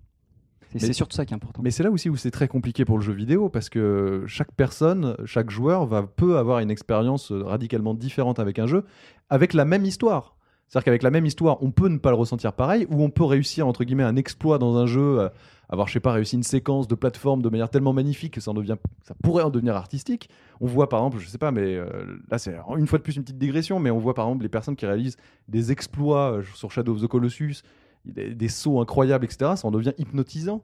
C'est 0.70 0.74
Mais- 0.74 0.86
c'est 0.88 0.92
surtout 0.94 1.14
ça 1.14 1.24
qui 1.24 1.32
est 1.32 1.36
important. 1.36 1.62
Mais 1.62 1.70
c'est 1.70 1.82
là 1.82 1.90
aussi 1.90 2.08
où 2.10 2.16
c'est 2.16 2.30
très 2.30 2.48
compliqué 2.48 2.84
pour 2.84 2.98
le 2.98 3.02
jeu 3.04 3.12
vidéo 3.12 3.48
parce 3.48 3.68
que 3.68 4.24
chaque 4.26 4.52
personne, 4.52 5.14
chaque 5.24 5.50
joueur 5.50 5.86
va 5.86 6.02
peut 6.02 6.38
avoir 6.38 6.58
une 6.60 6.70
expérience 6.70 7.30
euh, 7.30 7.42
radicalement 7.44 7.94
différente 7.94 8.38
avec 8.38 8.58
un 8.58 8.66
jeu, 8.66 8.84
avec 9.30 9.54
la 9.54 9.64
même 9.64 9.84
histoire. 9.84 10.36
C'est-à-dire 10.68 10.84
qu'avec 10.86 11.02
la 11.04 11.10
même 11.12 11.24
histoire, 11.26 11.62
on 11.62 11.70
peut 11.70 11.88
ne 11.88 11.98
pas 11.98 12.10
le 12.10 12.16
ressentir 12.16 12.52
pareil, 12.52 12.86
ou 12.90 13.00
on 13.04 13.10
peut 13.10 13.22
réussir 13.24 13.68
entre 13.68 13.84
guillemets 13.84 14.02
un 14.02 14.16
exploit 14.16 14.58
dans 14.58 14.76
un 14.76 14.86
jeu, 14.86 15.20
euh, 15.20 15.28
avoir 15.68 15.88
je 15.88 15.92
sais 15.94 16.00
pas 16.00 16.12
réussi 16.12 16.36
une 16.36 16.42
séquence 16.42 16.86
de 16.88 16.94
plateforme 16.94 17.42
de 17.42 17.48
manière 17.48 17.68
tellement 17.70 17.92
magnifique 17.92 18.34
que 18.34 18.40
ça 18.40 18.50
en 18.50 18.54
devient, 18.54 18.76
ça 19.02 19.14
pourrait 19.22 19.42
en 19.42 19.50
devenir 19.50 19.74
artistique. 19.76 20.28
On 20.60 20.66
voit 20.66 20.88
par 20.88 21.00
exemple, 21.00 21.18
je 21.18 21.28
sais 21.28 21.38
pas, 21.38 21.50
mais 21.50 21.74
euh, 21.76 22.18
là 22.30 22.38
c'est 22.38 22.56
une 22.78 22.86
fois 22.86 22.98
de 22.98 23.02
plus 23.02 23.16
une 23.16 23.22
petite 23.22 23.38
digression, 23.38 23.78
mais 23.80 23.90
on 23.90 23.98
voit 23.98 24.14
par 24.14 24.26
exemple 24.26 24.42
les 24.44 24.48
personnes 24.48 24.76
qui 24.76 24.86
réalisent 24.86 25.16
des 25.48 25.72
exploits 25.72 26.32
euh, 26.38 26.42
sur 26.54 26.70
Shadow 26.70 26.94
of 26.94 27.02
the 27.02 27.06
Colossus, 27.08 27.56
des, 28.04 28.34
des 28.34 28.48
sauts 28.48 28.80
incroyables, 28.80 29.24
etc. 29.24 29.52
Ça 29.56 29.66
en 29.66 29.70
devient 29.70 29.92
hypnotisant. 29.98 30.62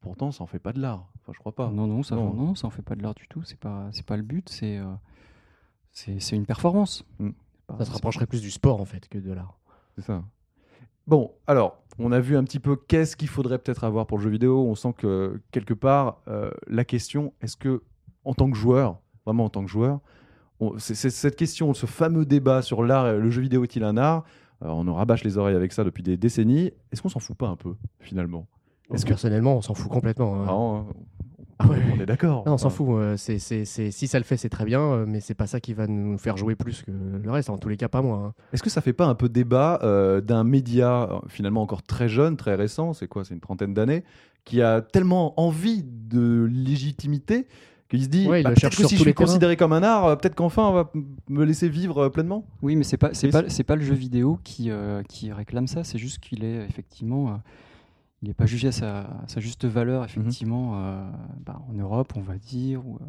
Pourtant, 0.00 0.30
ça 0.30 0.44
en 0.44 0.46
fait 0.46 0.60
pas 0.60 0.72
de 0.72 0.80
l'art. 0.80 1.08
Enfin, 1.20 1.32
je 1.34 1.38
crois 1.40 1.54
pas. 1.54 1.68
Non, 1.70 1.88
non, 1.88 2.04
ça, 2.04 2.14
Non. 2.14 2.32
non, 2.32 2.54
ça 2.54 2.68
en 2.68 2.70
fait 2.70 2.82
pas 2.82 2.94
de 2.94 3.02
l'art 3.02 3.14
du 3.14 3.26
tout. 3.26 3.42
C'est 3.42 3.58
pas, 3.58 3.88
c'est 3.90 4.06
pas 4.06 4.16
le 4.16 4.22
but. 4.22 4.48
C'est, 4.48 4.78
euh, 4.78 4.84
c'est, 5.90 6.20
c'est 6.20 6.36
une 6.36 6.46
performance. 6.46 7.04
Mm. 7.18 7.30
Pas- 7.66 7.78
Ça 7.78 7.86
se 7.86 7.90
rapprocherait 7.90 8.26
plus 8.26 8.40
du 8.40 8.52
sport 8.52 8.80
en 8.80 8.84
fait 8.84 9.08
que 9.08 9.18
de 9.18 9.32
l'art. 9.32 9.58
C'est 9.96 10.04
ça. 10.04 10.22
Bon, 11.06 11.32
alors, 11.46 11.78
on 11.98 12.12
a 12.12 12.20
vu 12.20 12.36
un 12.36 12.44
petit 12.44 12.58
peu 12.58 12.76
qu'est-ce 12.76 13.16
qu'il 13.16 13.28
faudrait 13.28 13.58
peut-être 13.58 13.84
avoir 13.84 14.06
pour 14.06 14.18
le 14.18 14.24
jeu 14.24 14.30
vidéo. 14.30 14.64
On 14.66 14.74
sent 14.74 14.92
que 14.96 15.40
quelque 15.52 15.74
part, 15.74 16.20
euh, 16.28 16.50
la 16.66 16.84
question, 16.84 17.32
est-ce 17.42 17.56
que, 17.56 17.82
en 18.24 18.34
tant 18.34 18.50
que 18.50 18.56
joueur, 18.56 18.98
vraiment 19.24 19.44
en 19.44 19.48
tant 19.50 19.64
que 19.64 19.70
joueur, 19.70 20.00
c'est 20.78 20.94
cette 21.10 21.36
question, 21.36 21.74
ce 21.74 21.86
fameux 21.86 22.24
débat 22.24 22.62
sur 22.62 22.82
l'art, 22.82 23.12
le 23.12 23.30
jeu 23.30 23.42
vidéo 23.42 23.62
est-il 23.64 23.84
un 23.84 23.96
art 23.96 24.24
Euh, 24.62 24.68
On 24.68 24.84
nous 24.84 24.94
rabâche 24.94 25.22
les 25.22 25.36
oreilles 25.38 25.54
avec 25.54 25.72
ça 25.72 25.84
depuis 25.84 26.02
des 26.02 26.16
décennies. 26.16 26.72
Est-ce 26.90 27.02
qu'on 27.02 27.08
s'en 27.10 27.20
fout 27.20 27.36
pas 27.36 27.48
un 27.48 27.56
peu, 27.56 27.74
finalement? 28.00 28.46
Est-ce 28.92 29.04
que 29.04 29.10
Personnellement, 29.10 29.56
on 29.56 29.60
s'en 29.62 29.74
fout 29.74 29.90
complètement. 29.92 30.34
hein. 30.34 30.44
Vraiment, 30.44 30.76
euh, 30.78 30.92
Ah 31.58 31.68
ouais, 31.68 31.78
on 31.96 32.00
est 32.00 32.06
d'accord 32.06 32.44
Non, 32.46 32.52
on 32.54 32.58
s'en 32.58 32.68
fout. 32.70 32.86
euh, 32.90 33.16
c'est, 33.16 33.38
c'est, 33.38 33.64
c'est- 33.64 33.90
si 33.90 34.06
ça 34.08 34.18
le 34.18 34.24
fait, 34.24 34.36
c'est 34.36 34.50
très 34.50 34.64
bien, 34.66 34.80
euh, 34.80 35.04
mais 35.08 35.20
c'est 35.20 35.34
pas 35.34 35.46
ça 35.46 35.58
qui 35.58 35.72
va 35.72 35.86
nous 35.86 36.18
faire 36.18 36.36
jouer 36.36 36.54
plus 36.54 36.82
que 36.82 36.90
le 36.90 37.30
reste. 37.30 37.48
En 37.48 37.56
tous 37.56 37.68
les 37.70 37.76
cas, 37.78 37.88
pas 37.88 38.02
moi. 38.02 38.18
hein. 38.26 38.34
Est-ce 38.52 38.62
que 38.62 38.68
ça 38.70 38.82
fait 38.82 38.92
pas 38.92 39.06
un 39.06 39.14
peu 39.14 39.28
débat 39.30 39.78
euh, 39.82 40.20
d'un 40.20 40.44
média 40.44 41.04
euh, 41.10 41.18
finalement 41.28 41.62
encore 41.62 41.82
très 41.82 42.08
jeune, 42.08 42.36
très 42.36 42.54
récent, 42.56 42.92
c'est 42.92 43.08
quoi, 43.08 43.24
c'est 43.24 43.32
une 43.34 43.40
trentaine 43.40 43.72
d'années, 43.72 44.04
qui 44.44 44.60
a 44.60 44.82
tellement 44.82 45.40
envie 45.40 45.82
de 45.82 46.46
légitimité 46.52 47.46
qu'il 47.88 48.02
se 48.02 48.08
dit, 48.08 48.26
Ouais, 48.28 48.40
il 48.40 48.44
bah, 48.44 48.50
le 48.50 48.54
peut-être 48.56 48.60
cherche 48.60 48.76
que 48.76 48.82
sur 48.82 48.88
si 48.90 48.94
tous 48.96 48.98
je 48.98 49.02
suis 49.04 49.10
les 49.10 49.14
terrains. 49.14 49.26
considéré 49.26 49.56
comme 49.56 49.72
un 49.72 49.82
art, 49.82 50.04
euh, 50.06 50.16
peut-être 50.16 50.34
qu'enfin 50.34 50.62
on 50.64 50.72
va 50.72 50.90
m- 50.94 51.04
me 51.28 51.44
laisser 51.44 51.68
vivre 51.68 51.98
euh, 52.04 52.08
pleinement. 52.10 52.44
Oui, 52.60 52.76
mais 52.76 52.84
c'est 52.84 52.96
pas, 52.96 53.10
c'est 53.14 53.28
Oui, 53.28 53.32
pas, 53.32 53.48
c'est 53.48 53.64
pas 53.64 53.76
le 53.76 53.82
jeu 53.82 53.94
vidéo 53.94 54.38
qui, 54.44 54.70
euh, 54.70 55.02
qui 55.04 55.32
réclame 55.32 55.68
ça. 55.68 55.84
C'est 55.84 55.98
juste 55.98 56.18
qu'il 56.18 56.44
est 56.44 56.64
effectivement, 56.68 57.28
euh, 57.28 57.32
il 58.22 58.28
n'est 58.28 58.34
pas 58.34 58.46
jugé 58.46 58.68
à 58.68 58.72
sa, 58.72 59.00
à 59.00 59.28
sa 59.28 59.40
juste 59.40 59.64
valeur 59.66 60.04
effectivement 60.04 60.72
euh, 60.76 61.10
bah, 61.44 61.60
en 61.68 61.72
Europe, 61.74 62.12
on 62.16 62.22
va 62.22 62.36
dire. 62.38 62.86
Où, 62.86 62.96
euh, 62.96 63.06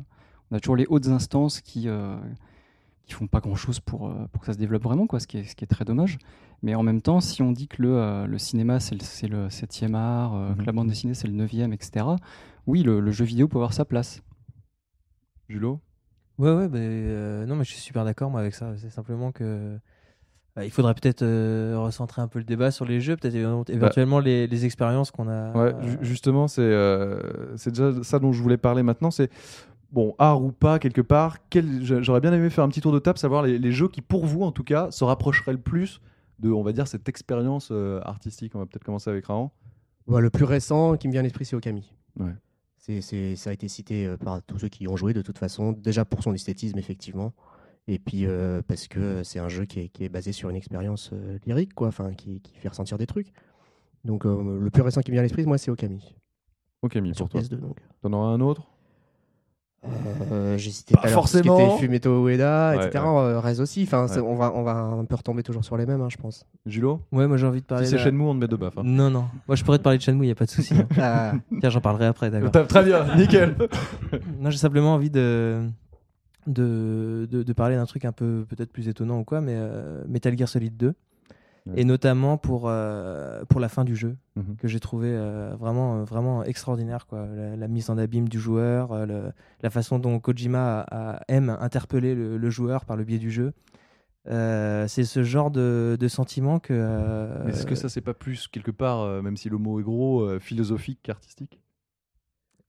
on 0.52 0.56
a 0.56 0.60
toujours 0.60 0.76
les 0.76 0.86
hautes 0.90 1.08
instances 1.08 1.62
qui, 1.62 1.88
euh, 1.90 2.18
qui 3.06 3.14
font 3.14 3.28
pas 3.28 3.40
grand 3.40 3.56
chose 3.56 3.80
pour, 3.80 4.10
euh, 4.10 4.28
pour 4.32 4.42
que 4.42 4.46
ça 4.48 4.54
se 4.54 4.58
développe 4.58 4.84
vraiment, 4.84 5.08
quoi, 5.08 5.20
ce, 5.20 5.28
qui 5.28 5.38
est, 5.38 5.44
ce 5.44 5.56
qui 5.56 5.64
est 5.64 5.68
très 5.68 5.86
dommage. 5.86 6.18
Mais 6.62 6.76
en 6.76 6.84
même 6.84 7.02
temps, 7.02 7.22
si 7.22 7.42
on 7.42 7.52
dit 7.52 7.68
que 7.68 7.82
le, 7.82 7.98
euh, 7.98 8.28
le 8.28 8.38
cinéma 8.38 8.80
c'est 8.80 8.96
le, 9.28 9.50
7e 9.50 9.96
art, 9.96 10.36
euh, 10.36 10.54
que 10.54 10.60
Mhm. 10.60 10.66
la 10.66 10.72
bande 10.74 10.88
dessinée 10.90 11.14
c'est 11.14 11.28
le 11.28 11.34
9e, 11.34 11.74
etc., 11.74 12.06
oui, 12.66 12.84
le, 12.84 13.00
le 13.00 13.12
jeu 13.12 13.24
vidéo 13.26 13.48
peut 13.48 13.58
avoir 13.58 13.74
sa 13.74 13.86
place. 13.86 14.22
Julo? 15.50 15.80
Ouais, 16.38 16.52
ouais, 16.54 16.68
bah, 16.68 16.78
euh, 16.80 17.46
non, 17.46 17.56
mais 17.56 17.64
je 17.64 17.72
suis 17.72 17.82
super 17.82 18.06
d'accord 18.06 18.30
moi 18.30 18.42
avec 18.42 18.54
ça. 18.54 18.76
C'est 18.78 18.90
simplement 18.90 19.32
que 19.32 19.80
il 20.66 20.72
faudrait 20.72 20.94
peut-être 20.94 21.22
euh, 21.24 21.76
recentrer 21.78 22.22
un 22.22 22.28
peu 22.28 22.40
le 22.40 22.46
débat 22.46 22.72
sur 22.72 22.86
les 22.86 23.00
jeux, 23.02 23.16
peut-être 23.18 23.36
évent- 23.36 23.64
éventuellement 23.70 24.20
les, 24.20 24.48
les 24.48 24.66
expériences 24.66 25.12
qu'on 25.12 25.28
a. 25.28 25.52
Ouais, 25.52 25.74
ju- 25.88 25.98
justement, 26.02 26.48
c'est 26.48 26.62
euh, 26.62 27.56
c'est 27.58 27.70
déjà 27.72 27.92
ça 28.04 28.20
dont 28.20 28.32
je 28.32 28.42
voulais 28.42 28.58
parler 28.58 28.84
maintenant. 28.84 29.12
C'est 29.12 29.30
bon, 29.92 30.16
art 30.18 30.42
ou 30.44 30.52
pas, 30.52 30.80
quelque 30.80 31.02
part. 31.02 31.38
quel- 31.50 31.84
J'aurais 32.04 32.22
bien 32.22 32.34
aimé 32.34 32.50
faire 32.50 32.64
un 32.64 32.70
petit 32.70 32.82
tour 32.82 32.92
de 32.92 33.00
table, 33.00 33.18
savoir 33.20 33.44
les, 33.44 33.58
les 33.60 33.72
jeux 33.72 33.88
qui, 33.88 34.02
pour 34.02 34.26
vous, 34.26 34.44
en 34.44 34.52
tout 34.52 34.64
cas, 34.64 34.90
se 34.92 35.04
rapprocheraient 35.04 35.54
le 35.54 35.58
plus 35.62 36.02
de, 36.40 36.50
on 36.52 36.64
va 36.64 36.72
dire, 36.72 36.88
cette 36.88 37.08
expérience 37.10 37.70
euh, 37.72 38.00
artistique. 38.04 38.54
On 38.56 38.60
va 38.60 38.66
peut-être 38.66 38.84
commencer 38.84 39.10
avec 39.10 39.26
Rahan. 39.26 39.52
Bah, 40.08 40.22
le 40.22 40.30
plus 40.30 40.46
récent 40.46 40.96
qui 40.98 41.08
me 41.08 41.12
vient 41.14 41.22
à 41.22 41.24
l'esprit, 41.24 41.46
c'est 41.46 41.56
Okami. 41.56 41.94
Ouais. 42.20 42.32
C'est, 42.78 43.02
c'est- 43.02 43.36
ça 43.36 43.50
a 43.50 43.54
été 43.54 43.68
cité 43.68 44.06
euh, 44.08 44.18
par 44.18 44.42
tous 44.44 44.60
ceux 44.60 44.70
qui 44.70 44.86
y 44.86 44.88
ont 44.88 44.96
joué 44.96 45.14
de 45.14 45.22
toute 45.22 45.38
façon, 45.38 45.72
déjà 45.74 46.06
pour 46.06 46.24
son 46.24 46.34
esthétisme 46.34 46.78
effectivement, 46.80 47.34
et 47.88 48.00
puis 48.00 48.26
euh, 48.26 48.62
parce 48.68 48.88
que 48.88 49.24
c'est 49.24 49.40
un 49.40 49.50
jeu 49.50 49.66
qui 49.66 49.80
est, 49.82 49.88
qui 49.90 50.04
est 50.06 50.10
basé 50.10 50.32
sur 50.32 50.50
une 50.50 50.56
expérience 50.56 51.12
euh, 51.14 51.38
lyrique, 51.46 51.74
quoi, 51.74 51.88
enfin 51.88 52.14
qui, 52.14 52.42
qui 52.42 52.54
fait 52.58 52.70
ressentir 52.70 52.98
des 52.98 53.08
trucs. 53.08 53.32
Donc 54.06 54.26
euh, 54.26 54.60
le 54.60 54.70
plus 54.70 54.82
récent 54.84 55.02
qui 55.02 55.12
me 55.12 55.14
vient 55.14 55.22
à 55.22 55.24
l'esprit, 55.24 55.46
moi, 55.46 55.58
c'est 55.58 55.72
Okami. 55.72 56.16
Ok, 56.82 56.96
mis 56.98 57.14
Sur 57.16 57.26
pour 57.28 57.30
toi. 57.30 57.42
PS2 57.42 57.60
donc. 57.60 57.78
T'en 58.02 58.14
auras 58.14 58.28
un 58.30 58.40
autre? 58.42 58.68
Euh, 60.32 60.58
j'ai 60.58 60.72
cité 60.72 60.96
Pas 60.96 61.04
qui 61.08 61.14
forcément. 61.14 61.78
Fumeto 61.78 62.28
Ueda, 62.28 62.72
Ouais, 62.76 62.88
etc. 62.88 63.04
ouais. 63.04 63.10
euh, 63.20 63.40
Rez 63.40 63.60
aussi. 63.60 63.84
Enfin, 63.84 64.06
Ouais. 64.08 64.20
on 64.20 64.36
va 64.36 64.52
on 64.54 64.64
va 64.64 64.74
un 64.74 65.06
peu 65.06 65.16
retomber 65.16 65.44
toujours 65.44 65.64
sur 65.64 65.78
les 65.78 65.86
mêmes, 65.86 66.02
hein, 66.02 66.10
je 66.10 66.18
pense. 66.18 66.46
Julo? 66.66 67.02
Ouais, 67.12 67.28
moi 67.28 67.38
j'ai 67.38 67.46
envie 67.48 67.62
de 67.62 67.66
parler. 67.66 67.86
Si 67.86 67.92
c'est 67.92 67.98
de- 67.98 68.02
Shenmue, 68.02 68.24
on 68.24 68.34
te 68.34 68.40
met 68.40 68.48
de 68.48 68.56
baffe. 68.56 68.78
hein. 68.78 68.82
Non, 68.84 69.10
non. 69.10 69.26
Moi 69.48 69.56
je 69.56 69.64
pourrais 69.64 69.78
te 69.78 69.84
parler 69.84 69.98
de 69.98 70.04
Shenmue, 70.04 70.26
il 70.26 70.30
y 70.30 70.32
a 70.32 70.36
pas 70.36 70.46
de 70.46 70.50
souci. 70.50 70.74
hein. 70.74 70.88
Ah, 71.00 71.34
Tiens, 71.60 71.70
j'en 71.70 71.80
parlerai 71.82 72.06
après, 72.08 72.30
d'accord. 72.30 72.68
Très 72.68 72.84
bien, 72.84 73.16
nickel. 73.16 73.56
Non, 74.40 74.50
j'ai 74.50 74.58
simplement 74.58 74.94
envie 74.96 75.10
de, 75.12 75.68
de, 76.48 77.28
de, 77.30 77.44
de 77.44 77.54
parler 77.54 77.76
d'un 77.76 77.86
truc 77.86 78.06
un 78.06 78.12
peu 78.12 78.46
peut-être 78.50 78.72
plus 78.72 78.88
étonnant 78.88 79.20
ou 79.20 79.24
quoi, 79.24 79.42
mais 79.42 79.54
euh, 79.56 80.04
Metal 80.08 80.36
Gear 80.38 80.48
Solid 80.50 80.76
2. 80.76 80.88
Ouais. 81.68 81.74
Et 81.76 81.84
notamment 81.84 82.38
pour, 82.38 82.70
euh, 82.70 83.44
pour 83.50 83.60
la 83.60 83.68
fin 83.68 83.84
du 83.84 83.96
jeu, 83.96 84.16
Mhm. 84.38 84.56
que 84.58 84.68
j'ai 84.70 84.80
trouvé 84.80 85.10
euh, 85.12 85.54
vraiment, 85.60 86.04
vraiment 86.06 86.44
extraordinaire. 86.46 87.08
Quoi. 87.08 87.26
La, 87.28 87.56
la 87.58 87.68
mise 87.68 87.90
en 87.90 87.98
abîme 87.98 88.30
du 88.30 88.40
joueur, 88.40 89.06
le- 89.06 89.34
la 89.62 89.70
façon 89.70 90.00
dont 90.00 90.18
Kojima 90.22 90.80
a- 90.80 91.16
a- 91.18 91.22
aime 91.28 91.50
interpeller 91.60 92.16
le, 92.16 92.38
le 92.38 92.50
joueur 92.50 92.86
par 92.86 92.96
le 92.96 93.04
biais 93.04 93.18
du 93.20 93.32
jeu. 93.32 93.52
Euh, 94.30 94.88
c'est 94.88 95.04
ce 95.04 95.24
genre 95.24 95.52
de, 95.52 95.98
de 96.00 96.08
sentiment 96.08 96.60
que. 96.60 96.74
euh, 96.74 97.48
Est-ce 97.48 97.66
que 97.66 97.76
ça, 97.76 97.90
c'est 97.90 98.02
pas 98.02 98.14
plus, 98.14 98.48
quelque 98.48 98.72
part, 98.72 99.02
euh, 99.02 99.22
même 99.22 99.36
si 99.38 99.50
le 99.50 99.58
mot 99.58 99.80
est 99.80 99.84
gros, 99.84 100.40
philosophique 100.40 101.00
qu'artistique? 101.04 101.60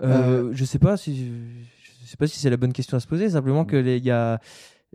Je 0.00 0.64
sais 0.64 0.78
pas 0.78 0.96
si 0.96 1.30
sais 2.06 2.16
pas 2.16 2.26
si 2.26 2.38
c'est 2.38 2.50
la 2.50 2.56
bonne 2.56 2.72
question 2.72 2.96
à 2.96 3.00
se 3.00 3.06
poser. 3.06 3.30
Simplement 3.30 3.64
que 3.64 3.76
les- 3.76 3.96
il 3.98 4.04
y 4.04 4.10
a. 4.10 4.40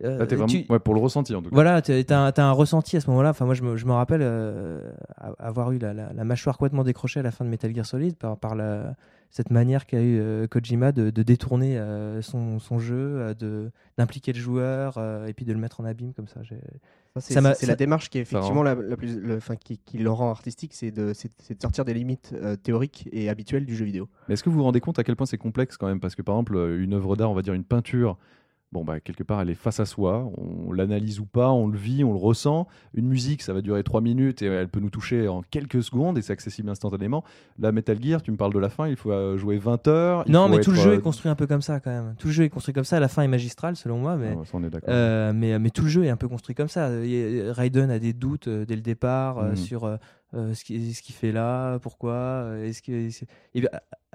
euh, 0.04 0.18
Là, 0.20 0.26
t'es 0.26 0.36
vraiment... 0.36 0.48
tu- 0.48 0.66
ouais, 0.70 0.80
pour 0.80 0.94
le 0.96 1.00
ressenti, 1.00 1.36
en 1.36 1.42
tout 1.42 1.50
cas. 1.50 1.56
Voilà, 1.56 1.82
tu 1.82 1.92
as, 1.92 2.34
un 2.38 2.52
ressenti 2.52 2.98
à 2.98 3.02
ce 3.02 3.10
moment-là. 3.12 3.30
Enfin, 3.32 3.46
moi, 3.46 3.54
je 3.54 3.64
me, 3.64 3.78
je 3.78 3.86
me 3.86 3.92
rappelle 3.92 4.22
euh, 4.24 4.92
avoir 5.40 5.72
eu 5.72 5.78
la, 5.78 5.94
la- 5.94 6.14
la 6.14 6.24
mâchoire 6.24 6.58
complètement 6.58 6.84
décrochée 6.84 7.20
à 7.20 7.24
la 7.24 7.32
fin 7.32 7.46
de 7.46 7.50
Metal 7.50 7.74
Gear 7.74 7.86
Solid 7.86 8.16
par, 8.16 8.38
par 8.38 8.56
la- 8.56 8.96
cette 9.30 9.50
manière 9.50 9.88
qu'a 9.88 10.00
eu 10.00 10.20
euh, 10.20 10.46
Kojima 10.48 10.92
de, 10.92 11.10
de 11.10 11.24
détourner 11.24 11.78
euh, 11.80 12.22
son, 12.22 12.60
son 12.60 12.78
jeu, 12.78 13.34
d'impliquer 13.98 14.32
le 14.32 14.40
joueur 14.40 14.96
euh, 14.98 15.26
et 15.26 15.34
puis 15.34 15.44
de 15.46 15.54
le 15.54 15.60
mettre 15.60 15.82
en 15.82 15.86
abîme 15.86 16.14
comme 16.14 16.28
ça. 16.28 16.42
C'est 17.20 17.34
ça- 17.42 17.66
la 17.68 17.76
démarche 17.76 18.10
qui 18.10 18.18
est 18.20 18.22
effectivement 18.22 18.62
la, 18.64 18.76
la 18.76 18.96
plus, 18.98 19.20
le- 19.20 19.38
enfin, 19.38 19.56
qui, 19.56 19.78
qui 19.80 19.98
le 20.00 20.10
rend 20.12 20.30
artistique, 20.30 20.74
c'est 20.74 20.92
de, 20.92 21.08
de 21.14 21.62
sortir 21.62 21.86
des 21.86 21.94
limites 21.94 22.34
euh, 22.34 22.56
théoriques 22.56 23.08
et 23.12 23.30
habituelles 23.30 23.66
du 23.66 23.76
jeu 23.76 23.86
vidéo. 23.86 24.08
Mais 24.28 24.34
est-ce 24.34 24.44
que 24.44 24.50
vous 24.50 24.58
vous 24.58 24.64
rendez 24.64 24.80
compte 24.80 24.98
à 25.00 25.04
quel 25.04 25.16
point 25.16 25.26
c'est 25.26 25.38
complexe 25.38 25.78
quand 25.78 25.88
même? 25.88 26.00
Parce 26.00 26.16
que 26.16 26.22
par 26.22 26.36
exemple, 26.36 26.56
une 26.80 26.94
œuvre 26.94 27.16
d'art, 27.16 27.30
on 27.32 27.36
va 27.36 27.42
dire 27.42 27.54
une 27.54 27.64
peinture, 27.64 28.18
bon, 28.74 28.84
bah, 28.84 29.00
quelque 29.00 29.24
part, 29.24 29.40
elle 29.40 29.50
est 29.50 29.56
face 29.56 29.80
à 29.80 29.86
soi, 29.86 30.30
on 30.38 30.74
l'analyse 30.74 31.20
ou 31.20 31.26
pas, 31.26 31.52
on 31.52 31.68
le 31.68 31.78
vit, 31.78 32.04
on 32.04 32.12
le 32.12 32.18
ressent. 32.20 32.68
Une 32.94 33.08
musique, 33.08 33.42
ça 33.42 33.54
va 33.54 33.62
durer 33.62 33.84
3 33.84 34.02
minutes 34.02 34.42
et 34.42 34.48
elle 34.48 34.68
peut 34.68 34.80
nous 34.82 34.90
toucher 34.90 35.28
en 35.28 35.42
quelques 35.44 35.84
secondes 35.84 36.18
et 36.18 36.22
c'est 36.22 36.34
accessible 36.34 36.70
instantanément. 36.70 37.24
Là, 37.60 37.72
Metal 37.72 38.02
Gear, 38.04 38.22
tu 38.22 38.32
me 38.32 38.38
parles 38.38 38.54
de 38.54 38.60
la 38.60 38.70
fin, 38.70 38.88
il 38.88 38.96
faut 38.96 39.12
euh, 39.12 39.38
jouer 39.38 39.58
20 39.58 39.88
heures. 39.88 40.24
Non, 40.28 40.50
mais 40.50 40.60
tout 40.60 40.72
le 40.72 40.78
jeu 40.78 40.92
euh, 40.92 40.98
est 40.98 41.02
construit 41.02 41.30
un 41.30 41.36
peu 41.36 41.48
comme 41.48 41.62
ça 41.62 41.80
quand 41.80 41.92
même. 41.92 42.16
Tout 42.18 42.28
le 42.28 42.34
jeu 42.34 42.44
est 42.44 42.50
construit 42.50 42.74
comme 42.74 42.84
ça. 42.84 43.00
La 43.00 43.08
fin 43.08 43.22
est 43.22 43.28
magistrale 43.28 43.76
selon 43.76 44.00
moi, 44.00 44.18
mais. 44.18 44.36
ah 44.38 44.44
ça, 44.44 44.52
on 44.56 44.64
est. 44.64 44.90
Euh, 44.90 45.32
mais, 45.34 45.58
mais 45.60 45.70
tout 45.70 45.84
le 45.84 45.90
jeu 45.90 46.04
est 46.04 46.10
un 46.10 46.18
peu 46.18 46.28
construit 46.28 46.56
comme 46.56 46.68
ça. 46.68 46.90
Raiden 46.90 47.92
a 47.92 48.00
des 48.00 48.14
doutes 48.14 48.50
dès 48.50 48.76
le 48.76 48.82
départ 48.82 49.44
Mhm. 49.44 49.56
sur 49.56 49.86
euh, 49.86 50.54
ce 50.54 50.64
qu'il 50.64 51.16
fait 51.16 51.32
là, 51.32 51.78
pourquoi, 51.80 52.48
est-ce 52.64 52.82
que 52.82 53.10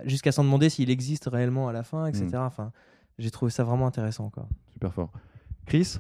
jusqu'à 0.05 0.33
s'en 0.33 0.45
demander 0.45 0.69
s'il 0.69 0.91
existe 0.91 1.29
réellement 1.31 1.69
à 1.69 1.73
la 1.73 1.83
fin, 1.83 2.07
etc. 2.07 2.27
Enfin, 2.37 2.73
j'ai 3.19 3.31
trouvé 3.31 3.51
ça 3.51 3.65
vraiment 3.65 3.87
intéressant. 3.87 4.31
Quoi. 4.31 4.49
Super 4.73 4.93
fort. 4.95 5.11
Chris? 5.67 5.99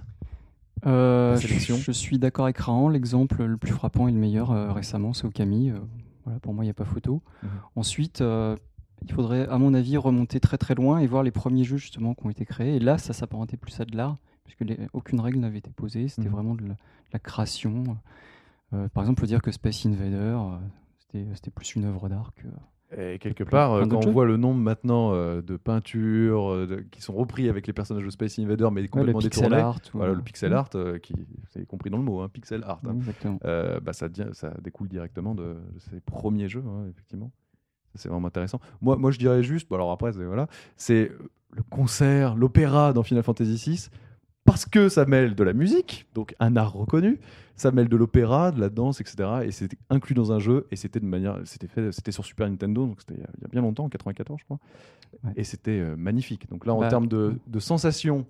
Euh, 0.87 1.37
je, 1.37 1.47
sélection. 1.49 1.77
je 1.77 1.91
suis 1.91 2.19
d'accord 2.19 2.45
avec 2.45 2.59
Rahan. 2.59 2.89
L'exemple 2.89 3.43
le 3.45 3.57
plus 3.57 3.73
frappant 3.73 4.07
et 4.09 4.13
le 4.13 4.19
meilleur 4.19 4.51
euh, 4.53 4.73
récemment, 4.73 5.13
c'est 5.13 5.27
Okami. 5.27 5.71
Euh, 5.71 5.79
voilà, 6.25 6.39
pour 6.41 6.55
moi, 6.55 6.65
il 6.65 6.69
n'y 6.69 6.71
a 6.71 6.75
pas 6.75 6.85
photo. 6.85 7.23
Mhm. 7.43 7.49
Ensuite, 7.77 8.21
euh, 8.21 8.57
il 9.03 9.13
faudrait, 9.13 9.49
à 9.49 9.59
mon 9.59 9.75
avis, 9.75 9.97
remonter 9.97 10.39
très 10.41 10.57
très 10.59 10.75
loin 10.75 10.99
et 10.99 11.07
voir 11.07 11.23
les 11.23 11.31
premiers 11.33 11.65
jeux 11.65 11.77
justement 11.79 12.15
qui 12.15 12.27
ont 12.27 12.31
été 12.31 12.45
créés. 12.45 12.77
Et 12.77 12.81
là, 12.81 12.97
ça 12.99 13.13
s'apparentait 13.13 13.57
plus 13.57 13.79
à 13.81 13.85
de 13.85 13.97
l'art, 13.97 14.17
puisque 14.45 14.61
les- 14.61 14.89
aucune 14.93 15.21
règle 15.21 15.39
n'avait 15.41 15.59
été 15.59 15.71
posée. 15.71 16.07
C'était 16.09 16.29
Mhm. 16.29 16.35
vraiment 16.35 16.55
de 16.55 16.63
la, 16.63 16.75
de 16.75 16.77
la 17.13 17.19
création. 17.19 17.97
Euh, 18.75 18.89
par 18.89 19.03
exemple, 19.03 19.21
on 19.21 19.23
peut 19.23 19.27
dire 19.27 19.43
que 19.43 19.51
Space 19.51 19.85
Invader, 19.87 20.37
euh, 21.15 21.25
c'était 21.35 21.51
plus 21.51 21.75
une 21.75 21.85
œuvre 21.87 22.09
d'art 22.09 22.33
que. 22.37 22.47
Et 22.97 23.19
quelque 23.19 23.45
part, 23.45 23.73
euh, 23.75 23.85
quand 23.87 24.07
on 24.07 24.13
voit 24.13 24.25
le 24.25 24.39
nombre 24.39 24.61
maintenant 24.61 25.13
euh, 25.13 25.43
de 25.43 25.57
peintures 25.59 26.51
euh, 26.51 26.87
qui 26.91 27.03
sont 27.03 27.13
repris 27.13 27.51
avec 27.51 27.67
les 27.67 27.75
personnages 27.75 28.05
de 28.05 28.11
Space 28.11 28.39
Invader, 28.39 28.69
mais 28.73 28.81
Ouais, 28.81 28.83
le 28.83 28.89
complètement 28.89 29.21
pixel 29.21 29.53
art. 29.55 29.79
ou- 29.93 29.99
voilà, 29.99 30.15
le 30.15 30.23
pixel 30.23 30.53
art, 30.55 30.71
qui 31.03 31.15
c'est 31.51 31.67
compris 31.67 31.91
dans 31.91 31.99
le 31.99 32.05
mot, 32.05 32.21
hein, 32.21 32.31
pixel 32.33 32.63
art, 32.65 32.81
hein. 32.87 32.97
Ouais, 33.45 33.81
bah, 33.81 33.93
ça, 33.93 34.09
découle 34.63 34.89
directement 34.89 35.35
de, 35.35 35.43
de 35.75 35.79
ces 35.79 36.01
premiers 36.01 36.49
jeux, 36.49 36.65
hein, 36.67 36.87
effectivement. 36.91 37.31
C'est 37.95 38.09
vraiment 38.09 38.29
intéressant. 38.29 38.61
Moi, 38.81 38.97
moi, 38.97 39.11
je 39.11 39.19
dirais 39.19 39.43
juste, 39.43 39.69
bon, 39.69 39.75
alors 39.77 39.91
après, 39.91 40.13
c'est 40.13 40.25
voilà, 40.25 40.47
c'est 40.77 41.11
le 41.53 41.63
concert, 41.65 42.37
l'opéra 42.37 42.93
dans 42.93 43.03
Final 43.03 43.23
Fantasy 43.25 43.71
VI, 43.71 43.89
parce 44.53 44.67
que 44.67 44.89
ça 44.89 45.05
mêle 45.05 45.35
de 45.35 45.45
la 45.45 45.53
musique, 45.53 46.07
donc 46.15 46.35
un 46.41 46.57
art 46.57 46.73
reconnu, 46.73 47.19
ça 47.57 47.71
mêle 47.71 47.89
de 47.89 47.97
l'opéra, 47.97 48.51
de 48.53 48.61
la 48.61 48.69
danse, 48.69 49.01
etc. 49.01 49.29
Et 49.45 49.51
c'était 49.53 49.77
inclus 49.91 50.15
dans 50.15 50.33
un 50.33 50.39
jeu, 50.39 50.67
et 50.71 50.77
c'était 50.77 51.01
de 51.01 51.05
manière, 51.07 51.39
c'était 51.45 51.67
fait, 51.69 51.93
c'était 51.93 52.13
sur 52.13 52.25
Super 52.25 52.49
Nintendo, 52.49 52.87
donc 52.87 53.01
c'était 53.01 53.15
il 53.15 53.21
y 53.21 53.45
a- 53.45 53.49
bien 53.51 53.61
longtemps, 53.63 53.85
en 53.85 53.89
94, 53.89 54.39
je 54.41 54.45
crois. 54.45 54.59
Ouais. 55.25 55.33
Et 55.37 55.45
c'était 55.45 55.79
euh, 55.81 55.97
magnifique. 55.97 56.49
Donc 56.51 56.67
là, 56.67 56.75
en 56.75 56.81
Bah, 56.81 56.89
termes 56.89 57.09
de, 57.09 57.35
de 57.47 57.59
sensations, 57.61 58.27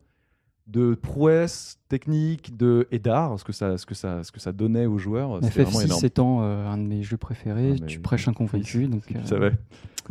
de 0.68 0.94
prouesse 0.94 1.78
technique 1.88 2.57
de, 2.57 2.87
et 2.92 2.98
d'art, 2.98 3.38
ce 3.40 3.44
que, 3.44 3.52
ça, 3.52 3.78
ce, 3.78 3.87
que 3.87 3.94
ça, 3.94 4.22
ce 4.22 4.31
que 4.31 4.38
ça 4.38 4.52
donnait 4.52 4.85
aux 4.87 4.98
joueurs, 4.98 5.38
c'était 5.42 5.62
vraiment 5.62 5.78
FF6 5.81 5.85
énorme. 5.87 6.04
étant 6.04 6.38
euh, 6.42 6.68
un 6.68 6.76
de 6.76 6.83
mes 6.83 7.02
jeux 7.02 7.16
préférés, 7.16 7.76
Ah, 7.83 7.87
tu 7.87 8.00
prêches 8.00 8.28
un 8.28 8.35
convaincu. 8.35 8.87
Donc, 8.87 9.02
Tu 9.07 9.16
euh, 9.16 9.24
savais. 9.24 9.52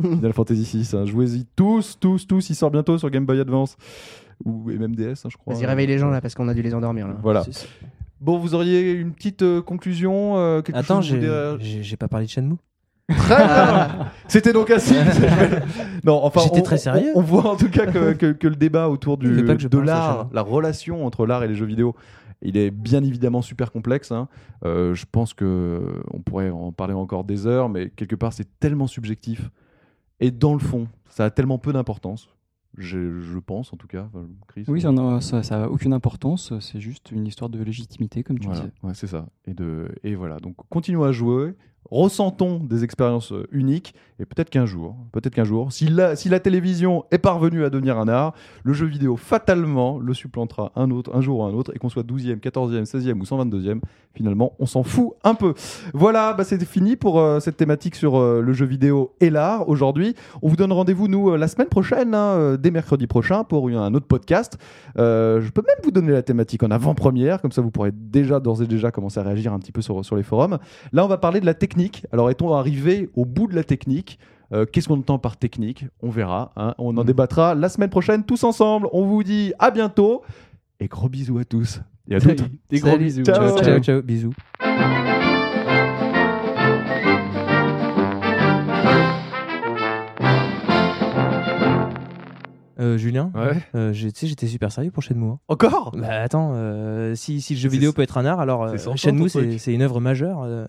Final 0.00 0.32
Fantasy 0.32 0.62
VI, 0.82 0.96
hein. 0.96 1.06
jouez-y 1.06 1.44
tous, 1.56 1.96
tous, 2.00 2.26
tous. 2.26 2.50
Il 2.50 2.54
sort 2.54 2.70
bientôt 2.70 2.98
sur 2.98 3.08
Game 3.10 3.24
Boy 3.26 3.40
Advance 3.40 3.76
ou 4.44 4.70
et 4.70 4.78
même 4.78 4.94
DS, 4.94 5.24
hein, 5.24 5.28
je 5.30 5.36
crois. 5.36 5.54
Vas-y, 5.54 5.66
réveille 5.66 5.86
les 5.88 5.98
gens 5.98 6.10
là 6.10 6.20
parce 6.20 6.34
qu'on 6.34 6.48
a 6.48 6.54
dû 6.54 6.62
les 6.62 6.74
endormir 6.74 7.08
là. 7.08 7.16
Voilà. 7.22 7.44
Bon, 8.20 8.38
vous 8.38 8.54
auriez 8.54 8.92
une 8.92 9.12
petite 9.12 9.42
euh, 9.42 9.62
conclusion 9.62 10.36
euh, 10.38 10.60
quelque 10.62 10.76
Attends, 10.76 11.00
dire 11.00 11.58
j'ai- 11.60 11.82
j'ai 11.84 11.96
pas 11.96 12.08
parlé 12.08 12.26
de 12.26 12.30
Shenmue. 12.30 12.56
C'était 14.28 14.52
donc 14.52 14.70
assis. 14.70 14.94
non, 16.04 16.20
enfin, 16.22 16.40
J'étais 16.44 16.60
on- 16.60 16.62
très 16.62 16.78
sérieux. 16.78 17.12
On, 17.14 17.22
voit 17.22 17.46
en 17.50 17.56
tout 17.56 17.70
cas 17.70 17.86
que, 17.86 18.12
que- 18.12 18.32
que 18.32 18.48
le 18.48 18.56
débat 18.56 18.88
autour 18.88 19.16
du, 19.16 19.42
de 19.42 19.78
l'art, 19.78 20.28
la 20.32 20.42
relation 20.42 21.04
entre 21.06 21.26
l'art 21.26 21.42
et 21.44 21.48
les 21.48 21.54
jeux 21.54 21.66
vidéo, 21.66 21.94
il 22.42 22.56
est 22.56 22.70
bien 22.70 23.02
évidemment 23.02 23.42
super 23.42 23.72
complexe. 23.72 24.12
hein. 24.12 24.28
Euh, 24.64 24.94
je 24.94 25.06
pense 25.10 25.34
que 25.34 26.02
on 26.12 26.20
pourrait 26.20 26.50
en 26.50 26.72
parler 26.72 26.94
encore 26.94 27.24
des 27.24 27.46
heures, 27.46 27.68
mais 27.68 27.90
quelque 27.90 28.16
part 28.16 28.32
c'est 28.32 28.58
tellement 28.60 28.86
subjectif. 28.86 29.50
Et 30.20 30.30
dans 30.30 30.52
le 30.52 30.58
fond, 30.60 30.88
ça 31.08 31.24
a 31.24 31.30
tellement 31.30 31.58
peu 31.58 31.72
d'importance. 31.72 32.28
Je, 32.76 33.20
je 33.22 33.38
pense 33.38 33.72
en 33.72 33.76
tout 33.76 33.86
cas, 33.88 34.08
Chris. 34.46 34.64
Oui, 34.68 34.80
ça 34.82 34.92
n'a 34.92 35.20
ça, 35.20 35.42
ça 35.42 35.64
a 35.64 35.68
aucune 35.68 35.92
importance. 35.94 36.52
C'est 36.60 36.80
juste 36.80 37.10
une 37.10 37.26
histoire 37.26 37.48
de 37.48 37.60
légitimité, 37.62 38.22
comme 38.22 38.38
tu 38.38 38.46
Voilà, 38.46 38.60
disais. 38.62 38.72
ouais, 38.82 38.92
c'est 38.94 39.06
ça. 39.06 39.26
Et, 39.46 39.54
de, 39.54 39.88
et 40.04 40.14
voilà, 40.14 40.36
donc 40.38 40.54
continuons 40.68 41.02
à 41.04 41.10
jouer, 41.10 41.54
ressentons 41.90 42.58
des 42.58 42.84
expériences 42.84 43.32
euh, 43.32 43.46
uniques. 43.52 43.94
Et 44.20 44.26
peut-être 44.26 44.50
qu'un 44.50 44.66
jour, 44.66 44.96
peut-être 45.12 45.34
qu'un 45.34 45.44
jour, 45.44 45.72
si 45.72 45.86
la, 45.86 46.16
si 46.16 46.28
la 46.28 46.40
télévision 46.40 47.04
est 47.12 47.18
parvenue 47.18 47.64
à 47.64 47.70
devenir 47.70 47.98
un 47.98 48.08
art, 48.08 48.34
le 48.64 48.72
jeu 48.72 48.84
vidéo 48.84 49.16
fatalement 49.16 50.00
le 50.00 50.12
supplantera 50.12 50.72
un 50.74 50.90
autre, 50.90 51.14
un 51.14 51.20
jour 51.20 51.38
ou 51.38 51.44
un 51.44 51.52
autre, 51.52 51.70
et 51.72 51.78
qu'on 51.78 51.88
soit 51.88 52.02
12e, 52.02 52.40
14e, 52.40 52.84
16e 52.84 53.20
ou 53.20 53.22
122e, 53.22 53.78
finalement, 54.14 54.54
on 54.58 54.66
s'en 54.66 54.82
fout 54.82 55.12
un 55.22 55.36
peu. 55.36 55.54
Voilà, 55.94 56.32
bah, 56.32 56.42
c'est 56.42 56.62
fini 56.64 56.96
pour 56.96 57.20
euh, 57.20 57.38
cette 57.38 57.56
thématique 57.56 57.94
sur 57.94 58.16
euh, 58.16 58.40
le 58.40 58.52
jeu 58.52 58.66
vidéo 58.66 59.14
et 59.20 59.30
l'art 59.30 59.68
aujourd'hui. 59.68 60.16
On 60.42 60.48
vous 60.48 60.56
donne 60.56 60.72
rendez-vous, 60.72 61.06
nous, 61.06 61.36
la 61.36 61.46
semaine 61.46 61.68
prochaine, 61.68 62.12
hein, 62.12 62.56
dès 62.58 62.72
mercredi 62.72 63.06
prochain, 63.06 63.44
pour 63.44 63.68
un 63.68 63.94
autre 63.94 64.06
podcast. 64.06 64.58
Je 64.96 65.50
peux 65.50 65.62
même 65.62 65.76
vous 65.84 65.92
donner 65.92 66.10
la 66.10 66.22
thématique 66.22 66.64
en 66.64 66.72
avant-première, 66.72 67.40
comme 67.40 67.52
ça 67.52 67.62
vous 67.62 67.70
pourrez 67.70 67.92
déjà, 67.92 68.40
d'ores 68.40 68.62
et 68.62 68.66
déjà, 68.66 68.90
commencer 68.90 69.20
à 69.20 69.22
réagir 69.22 69.52
un 69.52 69.60
petit 69.60 69.70
peu 69.70 69.80
sur, 69.80 70.04
sur 70.04 70.16
les 70.16 70.24
forums. 70.24 70.58
Là, 70.92 71.04
on 71.04 71.08
va 71.08 71.18
parler 71.18 71.38
de 71.38 71.46
la 71.46 71.54
technique. 71.54 71.77
Alors, 72.12 72.30
est-on 72.30 72.52
arrivé 72.54 73.10
au 73.14 73.24
bout 73.24 73.46
de 73.46 73.54
la 73.54 73.64
technique 73.64 74.18
Euh, 74.52 74.64
Qu'est-ce 74.64 74.88
qu'on 74.88 74.98
entend 74.98 75.18
par 75.18 75.36
technique? 75.36 75.84
On 76.02 76.08
verra. 76.10 76.52
hein. 76.56 76.74
On 76.78 76.96
en 76.96 77.04
débattra 77.04 77.54
la 77.54 77.68
semaine 77.68 77.90
prochaine 77.90 78.24
tous 78.24 78.44
ensemble. 78.44 78.88
On 78.92 79.04
vous 79.04 79.22
dit 79.22 79.52
à 79.58 79.70
bientôt 79.70 80.22
et 80.80 80.86
gros 80.88 81.08
bisous 81.10 81.38
à 81.38 81.44
tous 81.44 81.80
et 82.08 82.14
à 82.14 82.20
toutes. 82.20 82.42
Des 82.70 82.80
gros 82.80 82.92
Salut. 82.92 83.04
bisous. 83.04 83.24
Ciao. 83.24 83.48
Ciao, 83.58 83.62
ciao, 83.62 83.78
ciao, 83.80 84.02
bisous. 84.02 84.32
Euh, 92.80 92.96
Julien, 92.96 93.32
Ouais. 93.34 93.60
euh, 93.74 93.92
tu 93.92 94.10
sais, 94.14 94.28
j'étais 94.28 94.46
super 94.46 94.70
sérieux 94.70 94.92
pour 94.92 95.02
Shenmue. 95.02 95.30
hein. 95.32 95.38
Encore? 95.48 95.92
Bah 95.98 96.20
attends, 96.22 96.52
euh, 96.54 97.16
si, 97.16 97.40
si 97.40 97.54
le 97.54 97.58
jeu 97.58 97.68
vidéo 97.68 97.92
peut 97.92 98.02
être 98.02 98.18
un 98.18 98.24
art, 98.24 98.38
alors 98.38 98.62
euh, 98.62 98.76
Shenmue 98.94 99.28
c'est 99.28 99.74
une 99.74 99.82
œuvre 99.82 100.00
majeure 100.00 100.42
euh, 100.44 100.64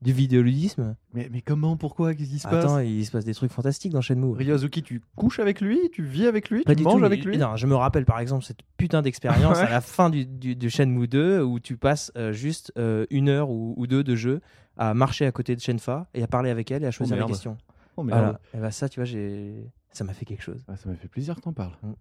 du 0.00 0.12
vidéoludisme. 0.12 0.94
mais, 1.12 1.28
mais 1.32 1.40
comment 1.42 1.76
Pourquoi 1.76 2.14
Qu'est-ce 2.14 2.30
qui 2.30 2.38
se 2.38 2.46
Attends, 2.46 2.76
passe 2.76 2.86
il 2.86 3.04
se 3.04 3.10
passe 3.10 3.24
des 3.24 3.34
trucs 3.34 3.50
fantastiques 3.50 3.92
dans 3.92 4.00
Shenmue. 4.00 4.32
Ryozuki, 4.32 4.82
tu 4.82 5.02
couches 5.16 5.40
avec 5.40 5.60
lui 5.60 5.78
Tu 5.92 6.04
vis 6.04 6.26
avec 6.26 6.50
lui 6.50 6.62
Pas 6.62 6.74
Tu 6.74 6.78
du 6.78 6.82
manges 6.84 7.00
tout. 7.00 7.04
avec 7.04 7.24
lui 7.24 7.36
Non, 7.36 7.56
je 7.56 7.66
me 7.66 7.74
rappelle 7.74 8.04
par 8.04 8.20
exemple 8.20 8.44
cette 8.44 8.60
putain 8.76 9.02
d'expérience 9.02 9.58
à 9.58 9.68
la 9.68 9.80
fin 9.80 10.08
du, 10.10 10.24
du, 10.24 10.54
du 10.54 10.70
Shenmue 10.70 11.08
2 11.08 11.42
où 11.42 11.58
tu 11.58 11.76
passes 11.76 12.12
euh, 12.16 12.32
juste 12.32 12.72
euh, 12.78 13.06
une 13.10 13.28
heure 13.28 13.50
ou, 13.50 13.74
ou 13.76 13.86
deux 13.88 14.04
de 14.04 14.14
jeu 14.14 14.40
à 14.76 14.94
marcher 14.94 15.26
à 15.26 15.32
côté 15.32 15.56
de 15.56 15.60
Shenfa 15.60 16.06
et 16.14 16.22
à 16.22 16.28
parler 16.28 16.50
avec 16.50 16.70
elle 16.70 16.84
et 16.84 16.86
à 16.86 16.92
choisir 16.92 17.16
les 17.16 17.20
merde. 17.20 17.30
questions. 17.32 17.58
Oh 17.96 18.04
merde. 18.04 18.20
Voilà. 18.20 18.40
Et 18.54 18.58
bah 18.58 18.70
ça, 18.70 18.88
tu 18.88 19.00
vois, 19.00 19.04
j'ai 19.04 19.68
ça 19.90 20.04
m'a 20.04 20.12
fait 20.12 20.24
quelque 20.24 20.42
chose. 20.44 20.64
Ah, 20.68 20.76
ça 20.76 20.88
m'a 20.88 20.94
fait 20.94 21.08
plaisir 21.08 21.34
que 21.34 21.40
t'en 21.40 21.52
parles. 21.52 21.76
Mm. 21.82 21.92